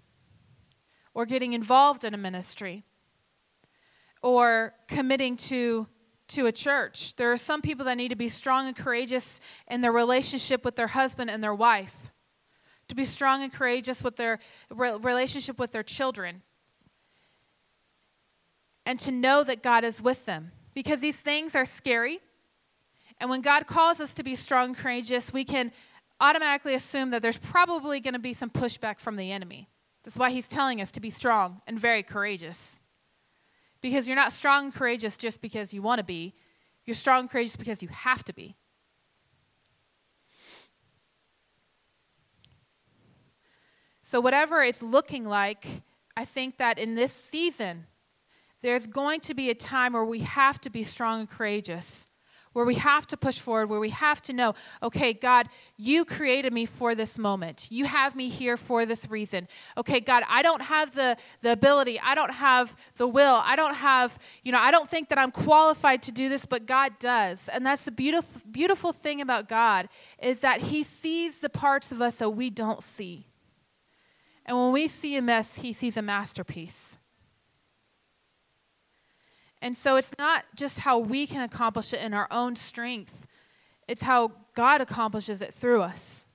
[1.14, 2.86] or getting involved in a ministry
[4.22, 5.86] or committing to
[6.30, 7.18] to a church.
[7.18, 10.78] There are some people that need to be strong and courageous in their relationship with
[10.78, 12.12] their husband and their wife,
[12.88, 14.40] to be strong and courageous with their
[14.70, 16.42] relationship with their children,
[18.86, 20.54] and to know that God is with them.
[20.74, 22.22] Because these things are scary.
[23.20, 25.72] And when God calls us to be strong and courageous, we can
[26.22, 29.70] automatically assume that there's probably going to be some pushback from the enemy.
[30.04, 32.80] That's why he's telling us to be strong and very courageous.
[33.82, 36.34] Because you're not strong and courageous just because you want to be,
[36.86, 38.56] you're strong and courageous because you have to be.
[44.02, 45.68] So, whatever it's looking like,
[46.18, 47.86] I think that in this season,
[48.62, 52.09] there's going to be a time where we have to be strong and courageous
[52.54, 56.52] where we have to push forward, where we have to know, okay, God, you created
[56.52, 57.68] me for this moment.
[57.70, 59.48] You have me here for this reason.
[59.78, 63.76] Okay, God, I don't have the, the ability, I don't have the will, I don't
[63.76, 67.50] have, you know, I don't think that I'm qualified to do this, but God does.
[67.50, 69.90] And that's the beautiful, beautiful thing about God
[70.22, 73.28] is that He sees the parts of us that we don't see.
[74.46, 76.98] And when we see a mess, He sees a masterpiece.
[79.62, 83.28] And so it's not just how we can accomplish it in our own strength,
[83.88, 86.26] it's how God accomplishes it through us.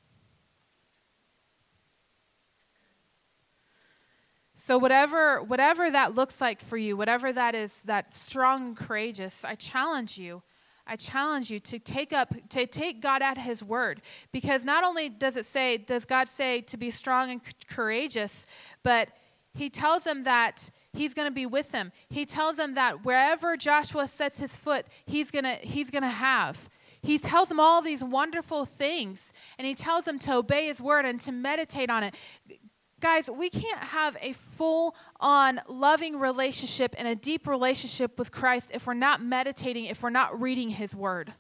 [4.57, 9.45] So whatever whatever that looks like for you, whatever that is that strong and courageous,
[9.45, 10.43] I challenge you.
[10.87, 15.09] I challenge you to take up to take God at his word because not only
[15.09, 18.47] does it say does God say to be strong and courageous,
[18.83, 19.09] but
[19.55, 21.93] he tells them that he's going to be with them.
[22.09, 26.09] He tells them that wherever Joshua sets his foot, he's going to he's going to
[26.09, 26.69] have.
[27.03, 31.05] He tells them all these wonderful things and he tells them to obey his word
[31.05, 32.15] and to meditate on it.
[33.01, 38.71] Guys, we can't have a full on loving relationship and a deep relationship with Christ
[38.73, 41.35] if we're not meditating, if we're not reading his word.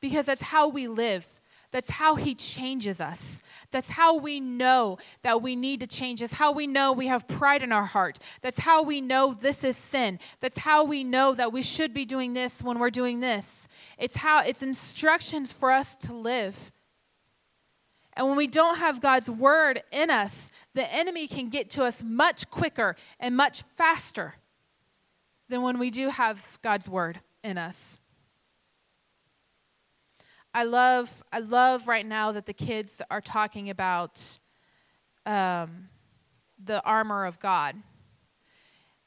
[0.00, 1.26] Because that's how we live.
[1.72, 3.42] That's how He changes us.
[3.72, 6.20] That's how we know that we need to change.
[6.20, 8.18] That's how we know we have pride in our heart.
[8.42, 10.20] That's how we know this is sin.
[10.40, 13.66] That's how we know that we should be doing this when we're doing this.
[13.98, 16.70] It's how it's instructions for us to live.
[18.14, 22.02] And when we don't have God's word in us, the enemy can get to us
[22.02, 24.34] much quicker and much faster
[25.48, 27.98] than when we do have God's word in us.
[30.54, 34.38] I love I love right now that the kids are talking about
[35.24, 35.88] um,
[36.62, 37.76] the armor of God.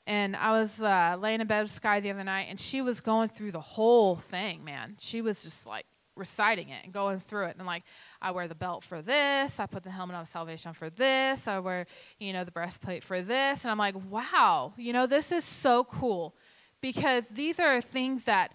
[0.08, 3.02] And I was uh, laying in bed with Sky the other night, and she was
[3.02, 4.98] going through the whole thing, man.
[5.00, 7.56] She was just like reciting it and going through it.
[7.58, 7.84] And like,
[8.22, 9.60] I wear the belt for this.
[9.60, 11.48] I put the helmet of salvation for this.
[11.48, 11.88] I wear,
[12.20, 13.64] you know, the breastplate for this.
[13.64, 16.36] And I'm like, wow, you know, this is so cool
[16.82, 18.54] because these are things that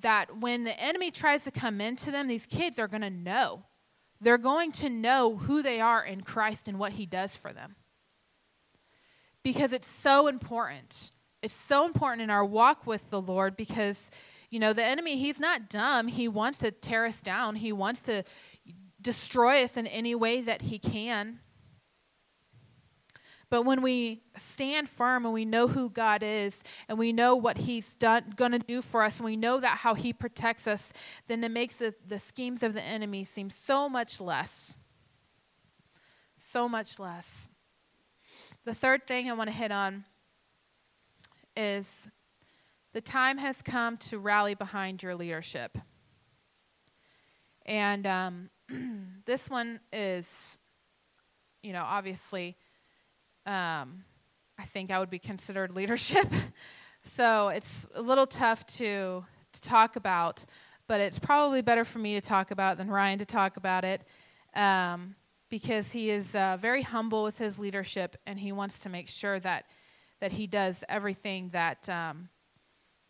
[0.00, 3.64] that when the enemy tries to come into them, these kids are going to know.
[4.20, 7.76] They're going to know who they are in Christ and what he does for them.
[9.42, 11.12] Because it's so important.
[11.42, 14.10] It's so important in our walk with the Lord because,
[14.50, 16.08] you know, the enemy, he's not dumb.
[16.08, 18.24] He wants to tear us down, he wants to
[19.00, 21.38] destroy us in any way that he can.
[23.50, 27.56] But when we stand firm and we know who God is and we know what
[27.56, 30.92] He's done going to do for us and we know that how He protects us,
[31.28, 34.76] then it makes the, the schemes of the enemy seem so much less.
[36.36, 37.48] So much less.
[38.64, 40.04] The third thing I want to hit on
[41.56, 42.08] is
[42.92, 45.78] the time has come to rally behind your leadership.
[47.64, 48.50] And um,
[49.24, 50.58] this one is,
[51.62, 52.56] you know, obviously,
[53.48, 54.04] um,
[54.58, 56.26] I think I would be considered leadership.
[57.02, 60.44] so it's a little tough to, to talk about,
[60.86, 64.02] but it's probably better for me to talk about than Ryan to talk about it.
[64.54, 65.14] Um,
[65.48, 69.40] because he is uh, very humble with his leadership and he wants to make sure
[69.40, 69.64] that
[70.20, 72.28] that he does everything that um,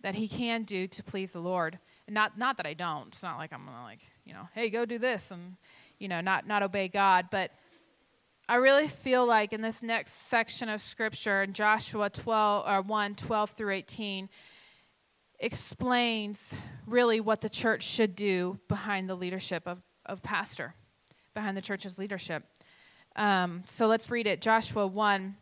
[0.02, 1.78] that he can do to please the Lord.
[2.06, 3.08] And not not that I don't.
[3.08, 5.56] It's not like I'm gonna like you know, hey, go do this and
[5.98, 7.26] you know, not not obey God.
[7.30, 7.50] But
[8.50, 13.14] I really feel like in this next section of scripture in Joshua 12 or 1
[13.14, 14.30] 12 through 18
[15.38, 16.54] explains
[16.86, 20.74] really what the church should do behind the leadership of, of pastor
[21.34, 22.42] behind the church's leadership.
[23.16, 24.40] Um, so let's read it.
[24.40, 25.36] Joshua 1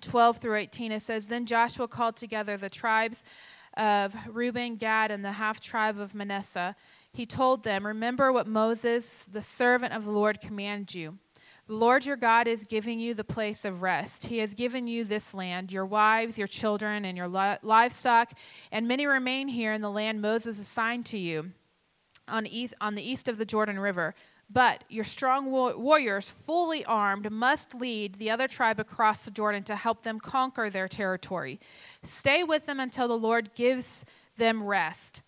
[0.00, 0.92] 12 through 18.
[0.92, 3.24] It says, Then Joshua called together the tribes
[3.76, 6.76] of Reuben, Gad, and the half tribe of Manasseh.
[7.12, 11.18] He told them, Remember what Moses, the servant of the Lord, commanded you.
[11.70, 14.26] The Lord your God is giving you the place of rest.
[14.26, 18.32] He has given you this land, your wives, your children, and your livestock,
[18.72, 21.52] and many remain here in the land Moses assigned to you
[22.26, 24.16] on, east, on the east of the Jordan River.
[24.50, 29.76] But your strong warriors, fully armed, must lead the other tribe across the Jordan to
[29.76, 31.60] help them conquer their territory.
[32.02, 34.04] Stay with them until the Lord gives
[34.36, 35.22] them rest,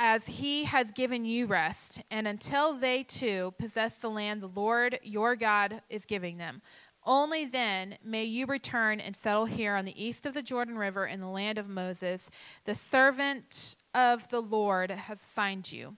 [0.00, 4.98] as he has given you rest, and until they too possess the land the Lord
[5.02, 6.62] your God is giving them.
[7.04, 11.06] Only then may you return and settle here on the east of the Jordan River
[11.06, 12.30] in the land of Moses,
[12.64, 15.96] the servant of the Lord has assigned you.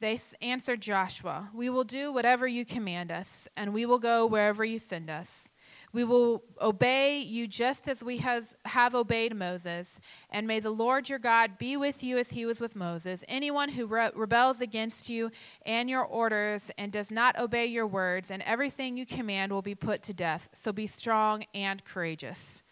[0.00, 4.64] They answered Joshua, We will do whatever you command us, and we will go wherever
[4.64, 5.49] you send us.
[5.92, 10.00] We will obey you just as we has, have obeyed Moses.
[10.30, 13.24] And may the Lord your God be with you as he was with Moses.
[13.28, 15.30] Anyone who re- rebels against you
[15.66, 19.74] and your orders and does not obey your words and everything you command will be
[19.74, 20.48] put to death.
[20.52, 22.62] So be strong and courageous.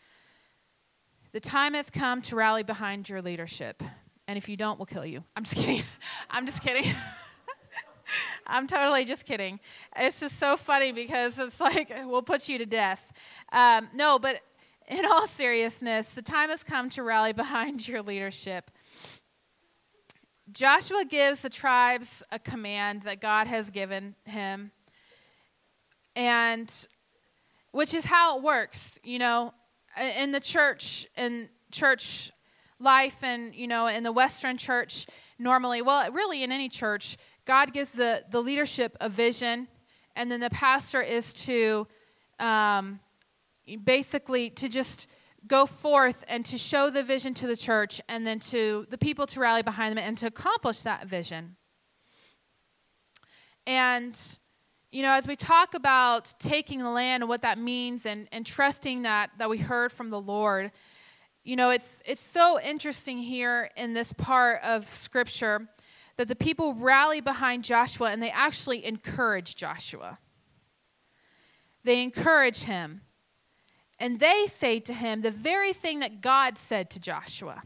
[1.33, 3.83] The time has come to rally behind your leadership.
[4.29, 5.25] And if you don't, we'll kill you.
[5.35, 5.83] I'm just kidding.
[6.31, 6.93] I'm just kidding.
[8.49, 9.61] I'm totally just kidding.
[9.95, 13.13] It's just so funny because it's like, we'll put you to death.
[13.53, 14.41] Um, no, but
[14.89, 18.71] in all seriousness, the time has come to rally behind your leadership.
[20.51, 24.71] Joshua gives the tribes a command that God has given him,
[26.17, 26.73] and
[27.73, 29.53] which is how it works, you know,
[30.17, 32.33] in the church, in church
[32.81, 35.07] life and you know in the western church
[35.39, 37.17] normally well really in any church
[37.49, 39.67] god gives the, the leadership a vision
[40.15, 41.87] and then the pastor is to
[42.39, 43.01] um,
[43.85, 45.07] basically to just
[45.47, 49.27] go forth and to show the vision to the church and then to the people
[49.27, 51.57] to rally behind them and to accomplish that vision.
[53.67, 54.21] And
[54.93, 58.45] you know as we talk about taking the land and what that means and, and
[58.45, 60.71] trusting that that we heard from the lord
[61.49, 65.67] you know, it's, it's so interesting here in this part of Scripture
[66.19, 70.19] that the people rally behind Joshua and they actually encourage Joshua.
[71.85, 73.03] They encourage him.
[74.01, 77.63] And they say to him the very thing that God said to Joshua.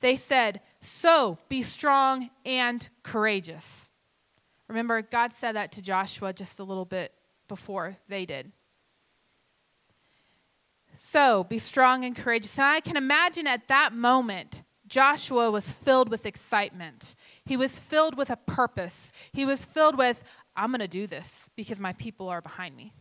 [0.00, 3.90] They said, So be strong and courageous.
[4.68, 7.12] Remember, God said that to Joshua just a little bit
[7.48, 8.52] before they did.
[10.94, 12.58] So be strong and courageous.
[12.58, 17.14] And I can imagine at that moment, Joshua was filled with excitement.
[17.44, 19.12] He was filled with a purpose.
[19.32, 20.22] He was filled with,
[20.56, 22.92] I'm going to do this because my people are behind me.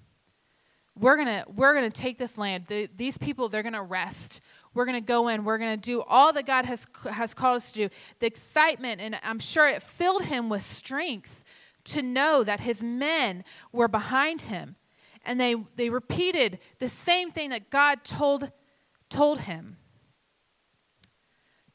[0.97, 2.65] We're going to we're going to take this land.
[2.67, 4.39] The, these people, they're going to rest.
[4.73, 5.43] We're going to go in.
[5.43, 7.95] We're going to do all that God has, has called us to do.
[8.19, 11.43] The excitement, and I'm sure it filled him with strength
[11.86, 14.75] to know that his men were behind him
[15.25, 18.51] and they, they repeated the same thing that God told,
[19.09, 19.77] told him.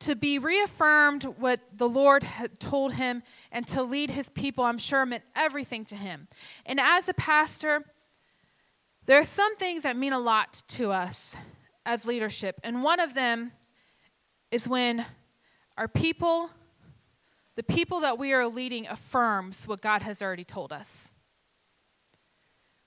[0.00, 3.22] To be reaffirmed what the Lord had told him
[3.52, 6.26] and to lead his people, I'm sure, meant everything to him.
[6.64, 7.84] And as a pastor,
[9.06, 11.36] there are some things that mean a lot to us
[11.84, 12.60] as leadership.
[12.64, 13.52] And one of them
[14.50, 15.04] is when
[15.76, 16.50] our people,
[17.56, 21.12] the people that we are leading, affirms what God has already told us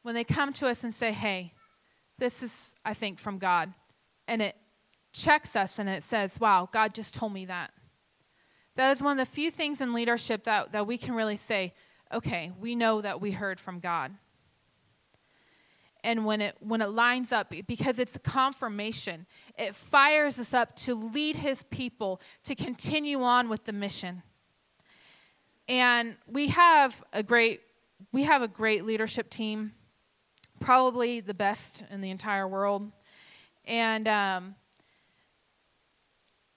[0.02, 1.54] when they come to us and say, hey,
[2.20, 3.74] this is, I think, from God,
[4.28, 4.56] and it
[5.14, 7.72] checks us and it says, wow, God just told me that.
[8.76, 11.74] That is one of the few things in leadership that, that we can really say,
[12.12, 14.12] okay, we know that we heard from God.
[16.04, 19.26] and when it when it lines up because it's a confirmation
[19.58, 24.22] it fires us up to lead his people to continue on with the mission
[25.68, 27.62] and we have a great
[28.12, 29.72] we have a great leadership team
[30.60, 32.92] probably the best in the entire world
[33.66, 34.56] and um,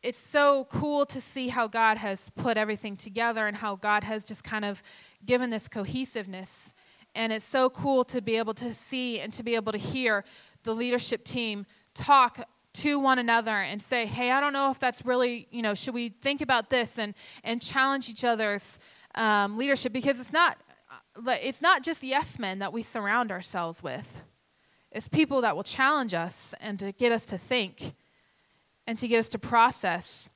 [0.07, 4.25] it's so cool to see how god has put everything together and how god has
[4.25, 4.81] just kind of
[5.25, 6.75] given this cohesiveness.
[7.17, 10.25] And it's so cool to be able to see and to be able to hear
[10.63, 15.05] the leadership team talk to one another and say, hey, I don't know if that's
[15.05, 18.79] really, you know, should we think about this and, and challenge each other's
[19.17, 19.93] um, leadership?
[19.93, 20.59] Because it's not,
[21.27, 24.23] uh, it's not just yes men that we surround ourselves with.
[24.93, 27.95] It's people that will challenge us and to get us to think
[28.87, 30.31] and to get us to process.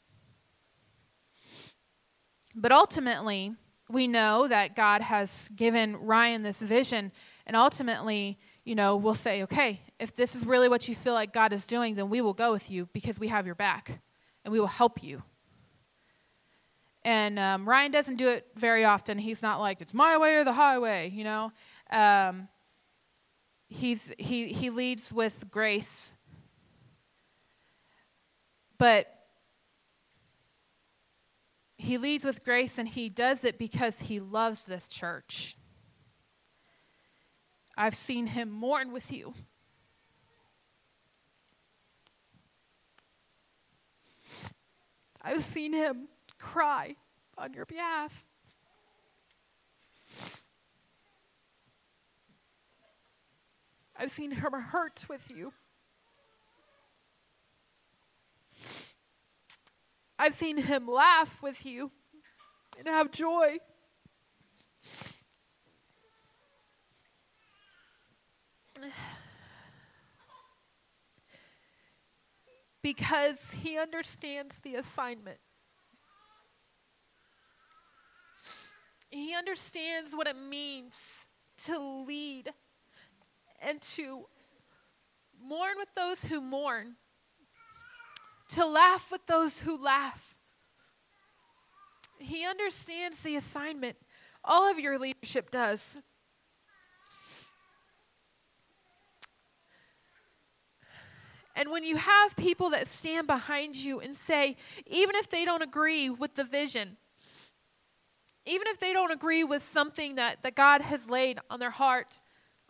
[2.54, 3.54] But ultimately,
[3.88, 7.12] we know that God has given Ryan this vision,
[7.46, 11.32] and ultimately, you know, we'll say, okay, if this is really what you feel like
[11.32, 14.00] God is doing, then we will go with you because we have your back
[14.44, 15.22] and we will help you.
[17.02, 19.18] And um, Ryan doesn't do it very often.
[19.18, 21.52] He's not like, it's my way or the highway, you know.
[21.90, 22.48] Um,
[23.68, 26.12] he's, he, he leads with grace.
[28.80, 29.14] But
[31.76, 35.58] he leads with grace and he does it because he loves this church.
[37.76, 39.34] I've seen him mourn with you.
[45.20, 46.08] I've seen him
[46.38, 46.96] cry
[47.36, 48.24] on your behalf.
[53.94, 55.52] I've seen him hurt with you.
[60.22, 61.92] I've seen him laugh with you
[62.78, 63.56] and have joy.
[72.82, 75.38] Because he understands the assignment.
[79.08, 81.28] He understands what it means
[81.64, 82.50] to lead
[83.62, 84.26] and to
[85.42, 86.96] mourn with those who mourn
[88.50, 90.36] to laugh with those who laugh.
[92.18, 93.96] He understands the assignment.
[94.44, 96.00] All of your leadership does.
[101.56, 105.62] And when you have people that stand behind you and say, even if they don't
[105.62, 106.96] agree with the vision,
[108.46, 112.20] even if they don't agree with something that, that God has laid on their heart,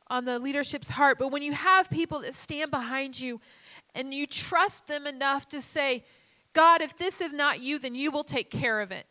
[0.09, 3.41] on the leadership's heart, but when you have people that stand behind you
[3.95, 6.05] and you trust them enough to say,
[6.53, 9.07] God, if this is not you, then you will take care of it.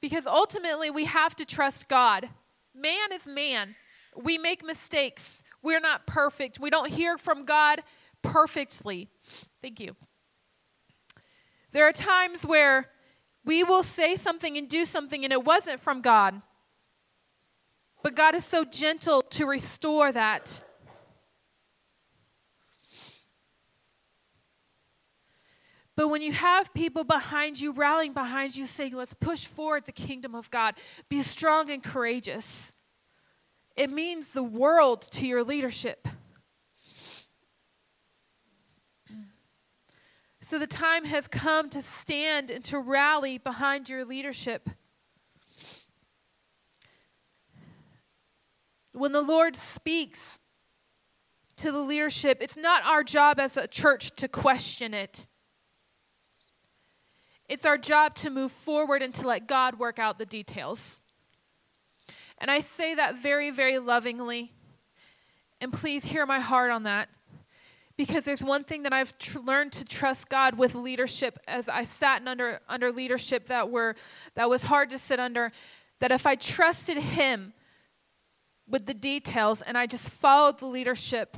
[0.00, 2.28] Because ultimately, we have to trust God.
[2.74, 3.76] Man is man.
[4.16, 5.42] We make mistakes.
[5.62, 6.58] We're not perfect.
[6.58, 7.82] We don't hear from God
[8.20, 9.08] perfectly.
[9.60, 9.94] Thank you.
[11.72, 12.88] There are times where
[13.44, 16.42] we will say something and do something and it wasn't from God.
[18.02, 20.62] But God is so gentle to restore that.
[25.94, 29.92] But when you have people behind you, rallying behind you, saying, let's push forward the
[29.92, 30.74] kingdom of God,
[31.08, 32.72] be strong and courageous,
[33.76, 36.08] it means the world to your leadership.
[40.40, 44.68] So the time has come to stand and to rally behind your leadership.
[48.92, 50.40] When the Lord speaks
[51.56, 55.26] to the leadership, it's not our job as a church to question it.
[57.52, 61.00] It's our job to move forward and to let God work out the details.
[62.38, 64.54] And I say that very, very lovingly.
[65.60, 67.10] And please hear my heart on that.
[67.98, 71.84] Because there's one thing that I've tr- learned to trust God with leadership as I
[71.84, 73.96] sat under, under leadership that, were,
[74.34, 75.52] that was hard to sit under.
[75.98, 77.52] That if I trusted Him
[78.66, 81.36] with the details and I just followed the leadership,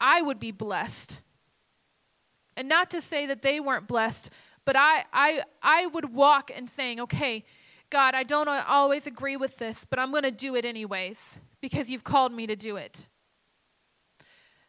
[0.00, 1.20] I would be blessed.
[2.56, 4.30] And not to say that they weren't blessed,
[4.64, 7.44] but I, I, I would walk and saying, okay,
[7.90, 11.90] God, I don't always agree with this, but I'm going to do it anyways because
[11.90, 13.08] you've called me to do it.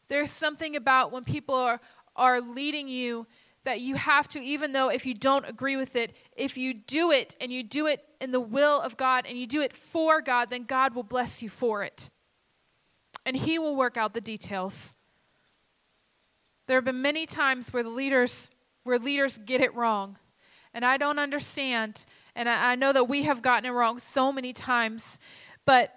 [0.10, 1.80] There's something about when people are,
[2.16, 3.26] are leading you
[3.64, 7.12] that you have to, even though if you don't agree with it, if you do
[7.12, 10.22] it and you do it in the will of God and you do it for
[10.22, 12.10] God, then God will bless you for it.
[13.26, 14.96] And He will work out the details.
[16.68, 18.50] There have been many times where the leaders
[18.84, 20.18] where leaders get it wrong.
[20.74, 22.06] And I don't understand.
[22.36, 25.20] And I, I know that we have gotten it wrong so many times.
[25.66, 25.94] But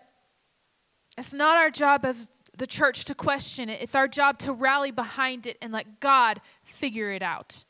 [1.16, 3.80] it's not our job as the church to question it.
[3.82, 7.64] It's our job to rally behind it and let God figure it out.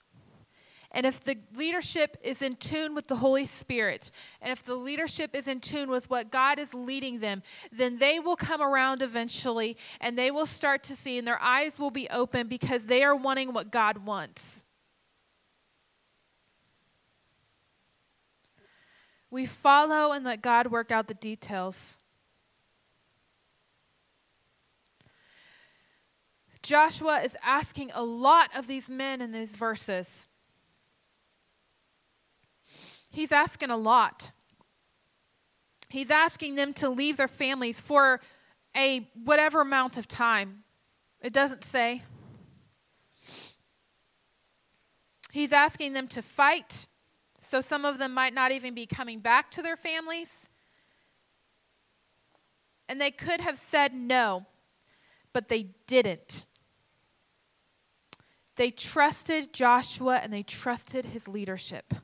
[0.92, 4.10] And if the leadership is in tune with the Holy Spirit,
[4.40, 8.18] and if the leadership is in tune with what God is leading them, then they
[8.18, 12.08] will come around eventually and they will start to see, and their eyes will be
[12.08, 14.64] open because they are wanting what God wants.
[19.30, 21.98] We follow and let God work out the details.
[26.62, 30.26] Joshua is asking a lot of these men in these verses.
[33.10, 34.32] He's asking a lot.
[35.88, 38.20] He's asking them to leave their families for
[38.76, 40.64] a whatever amount of time.
[41.20, 42.02] It doesn't say.
[45.32, 46.86] He's asking them to fight,
[47.46, 50.50] so some of them might not even be coming back to their families.
[52.88, 54.46] And they could have said no,
[55.32, 56.46] but they didn't.
[58.56, 61.94] They trusted Joshua and they trusted his leadership.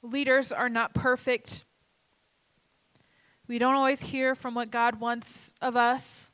[0.00, 1.66] Leaders are not perfect.
[3.48, 6.32] We don't always hear from what God wants of us.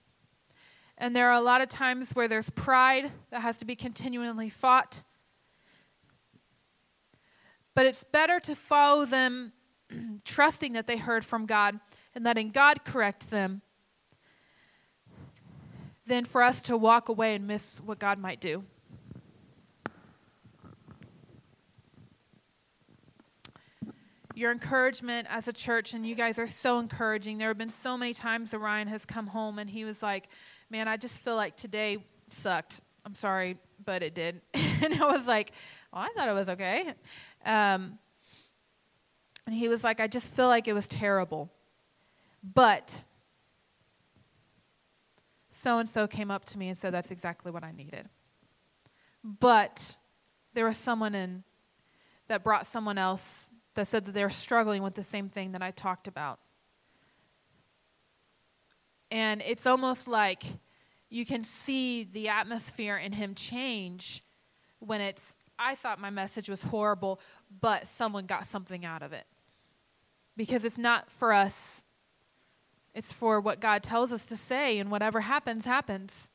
[0.96, 4.50] And there are a lot of times where there's pride that has to be continually
[4.50, 5.02] fought.
[7.74, 9.52] But it's better to follow them
[10.24, 11.80] trusting that they heard from God
[12.14, 13.62] and letting God correct them
[16.06, 18.64] than for us to walk away and miss what God might do.
[24.36, 27.38] Your encouragement as a church, and you guys are so encouraging.
[27.38, 30.28] There have been so many times Ryan has come home and he was like,
[30.70, 31.98] Man, I just feel like today
[32.30, 32.80] sucked.
[33.06, 34.40] I'm sorry, but it did.
[34.82, 35.52] and I was like,
[35.92, 36.94] Well, I thought it was okay.
[37.44, 37.98] Um,
[39.46, 41.50] and he was like, I just feel like it was terrible.
[42.42, 43.04] But
[45.50, 48.08] so and so came up to me and said that's exactly what I needed.
[49.22, 49.96] But
[50.52, 51.44] there was someone in
[52.28, 55.62] that brought someone else that said that they were struggling with the same thing that
[55.62, 56.40] I talked about.
[59.10, 60.42] And it's almost like
[61.08, 64.23] you can see the atmosphere in him change
[64.86, 67.20] when it's, I thought my message was horrible,
[67.60, 69.26] but someone got something out of it.
[70.36, 71.84] Because it's not for us
[72.94, 76.30] it's for what God tells us to say, and whatever happens, happens.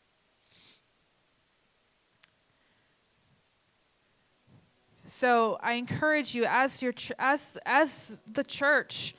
[5.05, 9.15] So I encourage you, as your ch- as as the church,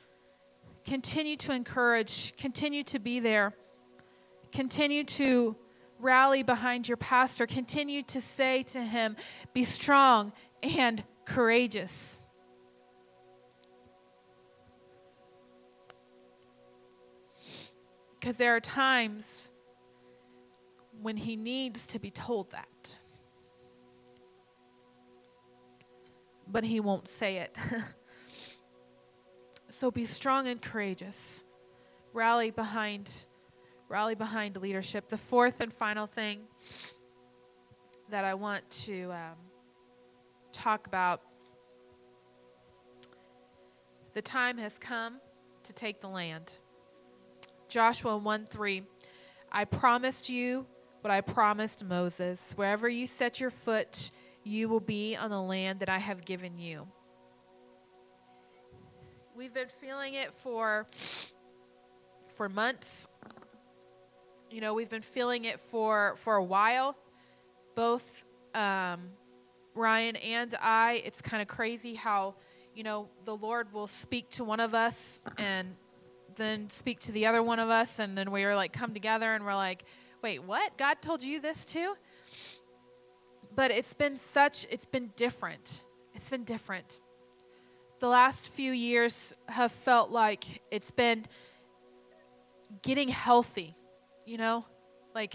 [0.84, 3.54] continue to encourage, continue to be there,
[4.52, 5.56] continue to
[6.00, 9.16] rally behind your pastor, continue to say to him,
[9.52, 10.32] "Be strong
[10.62, 12.22] and courageous."
[18.18, 19.50] Because there are times
[21.00, 22.98] when he needs to be told that.
[26.46, 27.58] But he won't say it.
[29.70, 31.44] so be strong and courageous.
[32.12, 33.26] Rally behind
[33.90, 35.08] rally behind leadership.
[35.08, 36.42] The fourth and final thing
[38.08, 39.36] that I want to um,
[40.52, 41.20] talk about
[44.14, 45.16] the time has come
[45.64, 46.58] to take the land.
[47.68, 48.82] Joshua 1 3.
[49.52, 50.66] I promised you
[51.00, 52.52] what I promised Moses.
[52.56, 54.12] Wherever you set your foot,
[54.44, 56.86] you will be on the land that I have given you.
[59.36, 60.86] We've been feeling it for
[62.34, 63.08] for months.
[64.50, 66.96] You know, we've been feeling it for for a while.
[67.76, 69.10] Both um,
[69.74, 71.02] Ryan and I.
[71.04, 72.34] It's kind of crazy how
[72.74, 75.76] you know the Lord will speak to one of us and
[76.34, 79.34] then speak to the other one of us, and then we were like come together
[79.34, 79.84] and we're like,
[80.22, 80.76] wait, what?
[80.76, 81.94] God told you this too?
[83.54, 85.84] But it's been such, it's been different.
[86.14, 87.02] It's been different.
[88.00, 91.26] The last few years have felt like it's been
[92.82, 93.74] getting healthy,
[94.30, 94.64] you know,
[95.12, 95.34] like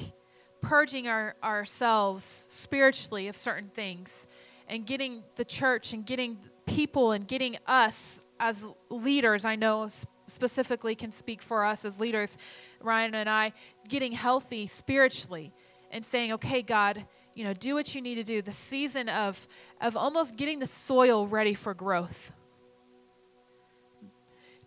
[0.62, 4.26] purging our, ourselves spiritually of certain things
[4.70, 9.43] and getting the church and getting people and getting us as leaders.
[9.43, 9.89] I know
[10.28, 12.38] specifically can speak for us as leaders,
[12.80, 13.52] Ryan and I,
[13.89, 15.52] getting healthy spiritually
[15.91, 18.41] and saying, okay, God, you know, do what you need to do.
[18.41, 19.46] The season of,
[19.82, 22.32] of almost getting the soil ready for growth,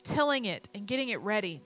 [0.03, 1.63] tilling it and getting it ready.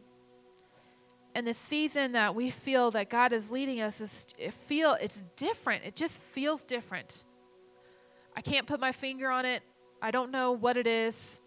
[1.34, 5.22] And the season that we feel that God is leading us is it feel it's
[5.36, 5.84] different.
[5.84, 7.24] It just feels different.
[8.36, 9.62] I can't put my finger on it.
[10.00, 11.40] I don't know what it is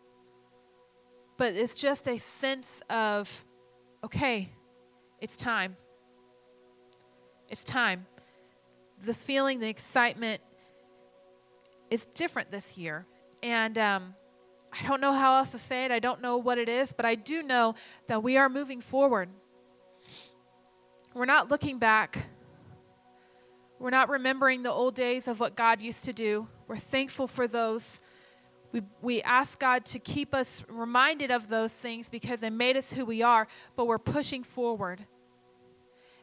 [1.38, 3.46] but it's just a sense of
[4.04, 4.50] okay,
[5.20, 5.76] it's time.
[7.50, 8.06] It's time.
[9.04, 10.42] The feeling, the excitement
[11.90, 13.06] is different this year.
[13.44, 14.16] And um,
[14.72, 15.92] I don't know how else to say it.
[15.92, 17.76] I don't know what it is, but I do know
[18.08, 19.30] that we are moving forward.
[21.16, 22.26] We're not looking back.
[23.80, 26.50] We're not remembering the old days of what God used to do.
[26.68, 28.02] We're thankful for those.
[28.74, 32.92] We, we ask God to keep us reminded of those things because they made us
[32.92, 33.48] who we are,
[33.78, 35.06] but we're pushing forward.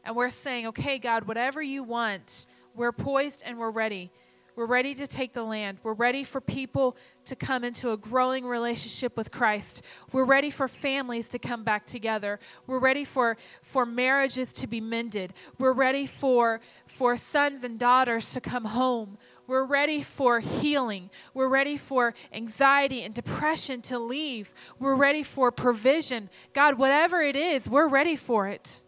[0.05, 4.11] And we're saying, okay, God, whatever you want, we're poised and we're ready.
[4.55, 5.79] We're ready to take the land.
[5.83, 9.83] We're ready for people to come into a growing relationship with Christ.
[10.13, 12.39] We're ready for families to come back together.
[12.67, 15.33] We're ready for, for marriages to be mended.
[15.59, 19.17] We're ready for, for sons and daughters to come home.
[19.47, 21.11] We're ready for healing.
[21.33, 24.53] We're ready for anxiety and depression to leave.
[24.79, 26.29] We're ready for provision.
[26.53, 28.81] God, whatever it is, we're ready for it.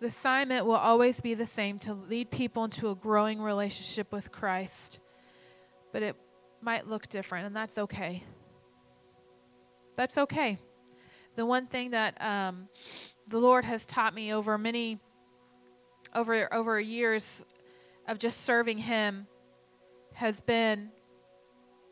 [0.00, 4.32] The assignment will always be the same to lead people into a growing relationship with
[4.32, 4.98] Christ,
[5.92, 6.16] but it
[6.62, 8.22] might look different, and that's okay.
[9.96, 10.58] That's okay.
[11.36, 12.68] The one thing that um,
[13.28, 14.98] the Lord has taught me over many,
[16.14, 17.44] over over years
[18.08, 19.26] of just serving Him,
[20.14, 20.90] has been,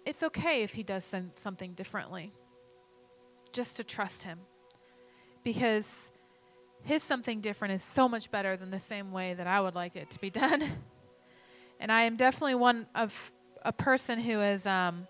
[0.07, 2.33] it's okay if He does something differently.
[3.53, 4.41] Just to trust Him,
[5.45, 6.11] because
[6.85, 9.97] his something different is so much better than the same way that I would like
[9.97, 10.63] it to be done.
[11.81, 15.07] and I am definitely one of a person who is um,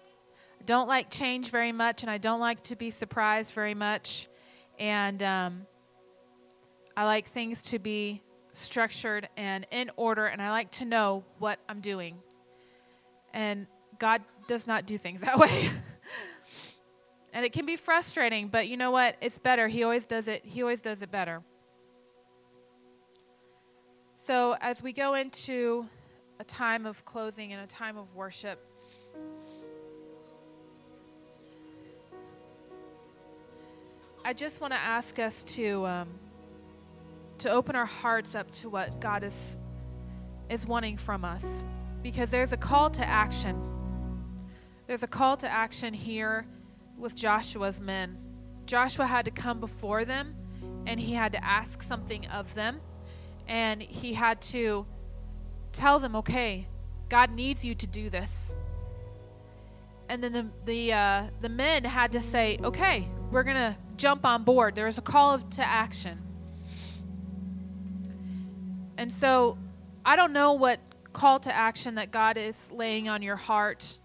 [0.65, 4.29] don't like change very much, and I don't like to be surprised very much,
[4.79, 5.67] and um,
[6.97, 8.23] I like things to be
[8.55, 12.19] structured and in order, and I like to know what I'm doing.
[13.33, 13.67] And
[13.99, 15.71] God does not do things that way.
[17.33, 19.17] and it can be frustrating, but you know what?
[19.21, 19.69] It's better.
[19.69, 20.45] He always does it.
[20.45, 21.43] He always does it better.
[24.29, 25.87] So, as we go into
[26.39, 28.63] a time of closing and a time of worship,
[34.23, 36.09] I just want to ask us to um,
[37.39, 39.57] to open our hearts up to what God is
[40.51, 41.65] is wanting from us,
[42.03, 43.59] because there's a call to action.
[44.87, 46.45] There's a call to action here
[46.99, 48.19] with Joshua's men.
[48.67, 50.37] Joshua had to come before them,
[50.87, 52.83] and he had to ask something of them
[53.49, 54.87] and he had to
[55.73, 56.69] tell them, okay,
[57.09, 58.55] God needs you to do this.
[60.09, 64.45] And then the the uh, the men had to say, okay, we're gonna jump on
[64.45, 64.75] board.
[64.75, 66.19] There's a call of, to action.
[68.97, 69.59] And so,
[70.05, 70.81] I don't know what
[71.13, 73.99] call to action that God is laying on your heart.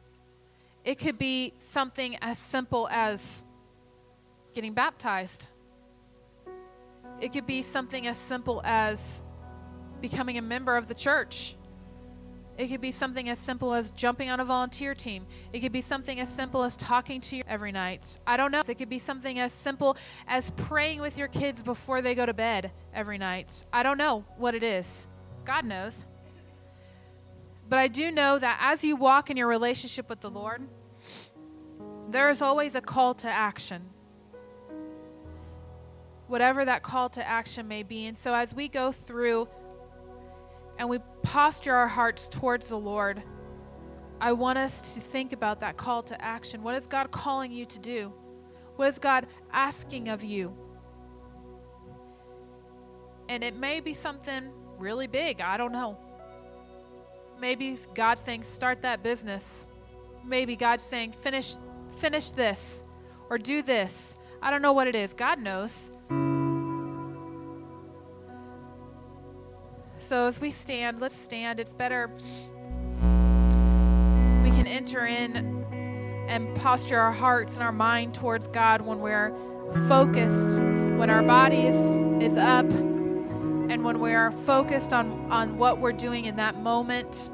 [0.84, 3.46] It could be something as simple as
[4.54, 5.48] getting baptized.
[7.22, 9.24] It could be something as simple as
[10.04, 11.56] becoming a member of the church.
[12.58, 15.26] It could be something as simple as jumping on a volunteer team.
[15.54, 18.20] It could be something as simple as talking to you every night.
[18.28, 18.62] I don't know.
[18.68, 19.96] It could be something as simple
[20.28, 23.66] as praying with your kids before they go to bed every night.
[23.72, 25.08] I don't know what it is.
[25.46, 26.06] God knows.
[27.70, 30.68] But I do know that as you walk in your relationship with the Lord,
[32.10, 33.90] there is always a call to action.
[36.28, 38.06] Whatever that call to action may be.
[38.06, 39.48] And so as we go through
[40.84, 43.24] and we posture our hearts towards the Lord,
[44.20, 46.62] I want us to think about that call to action.
[46.62, 48.12] What is God calling you to do?
[48.76, 50.54] What is God asking of you?
[53.30, 55.40] And it may be something really big.
[55.40, 55.98] I don't know.
[57.40, 59.68] Maybe God saying start that business.
[60.26, 61.56] Maybe God saying finish
[62.00, 62.84] finish this
[63.30, 64.20] or do this.
[64.42, 65.14] I don't know what it is.
[65.14, 65.92] God knows.
[70.04, 71.62] So as we stand, let's stand.
[71.62, 72.12] It's better
[74.44, 75.64] we can enter in
[76.28, 79.34] and posture our hearts and our mind towards God when we're
[79.88, 81.76] focused, when our body is,
[82.22, 87.30] is up, and when we are focused on, on what we're doing in that moment.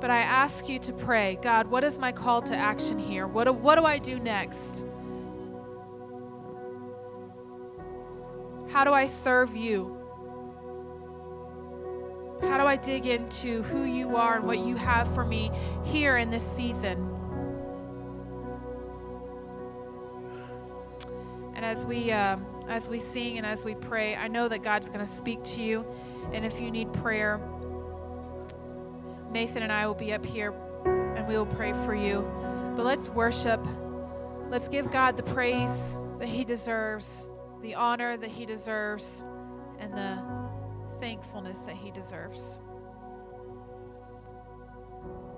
[0.00, 3.26] But I ask you to pray God, what is my call to action here?
[3.26, 4.86] What what do I do next?
[8.74, 9.96] How do I serve you?
[12.42, 15.52] How do I dig into who you are and what you have for me
[15.84, 16.98] here in this season?
[21.54, 22.36] And as we uh,
[22.68, 25.62] as we sing and as we pray, I know that God's going to speak to
[25.62, 25.86] you.
[26.32, 27.40] And if you need prayer,
[29.30, 30.52] Nathan and I will be up here
[31.14, 32.28] and we will pray for you.
[32.74, 33.64] But let's worship.
[34.50, 37.30] Let's give God the praise that He deserves
[37.64, 39.24] the honor that he deserves
[39.78, 40.22] and the
[41.00, 42.58] thankfulness that he deserves.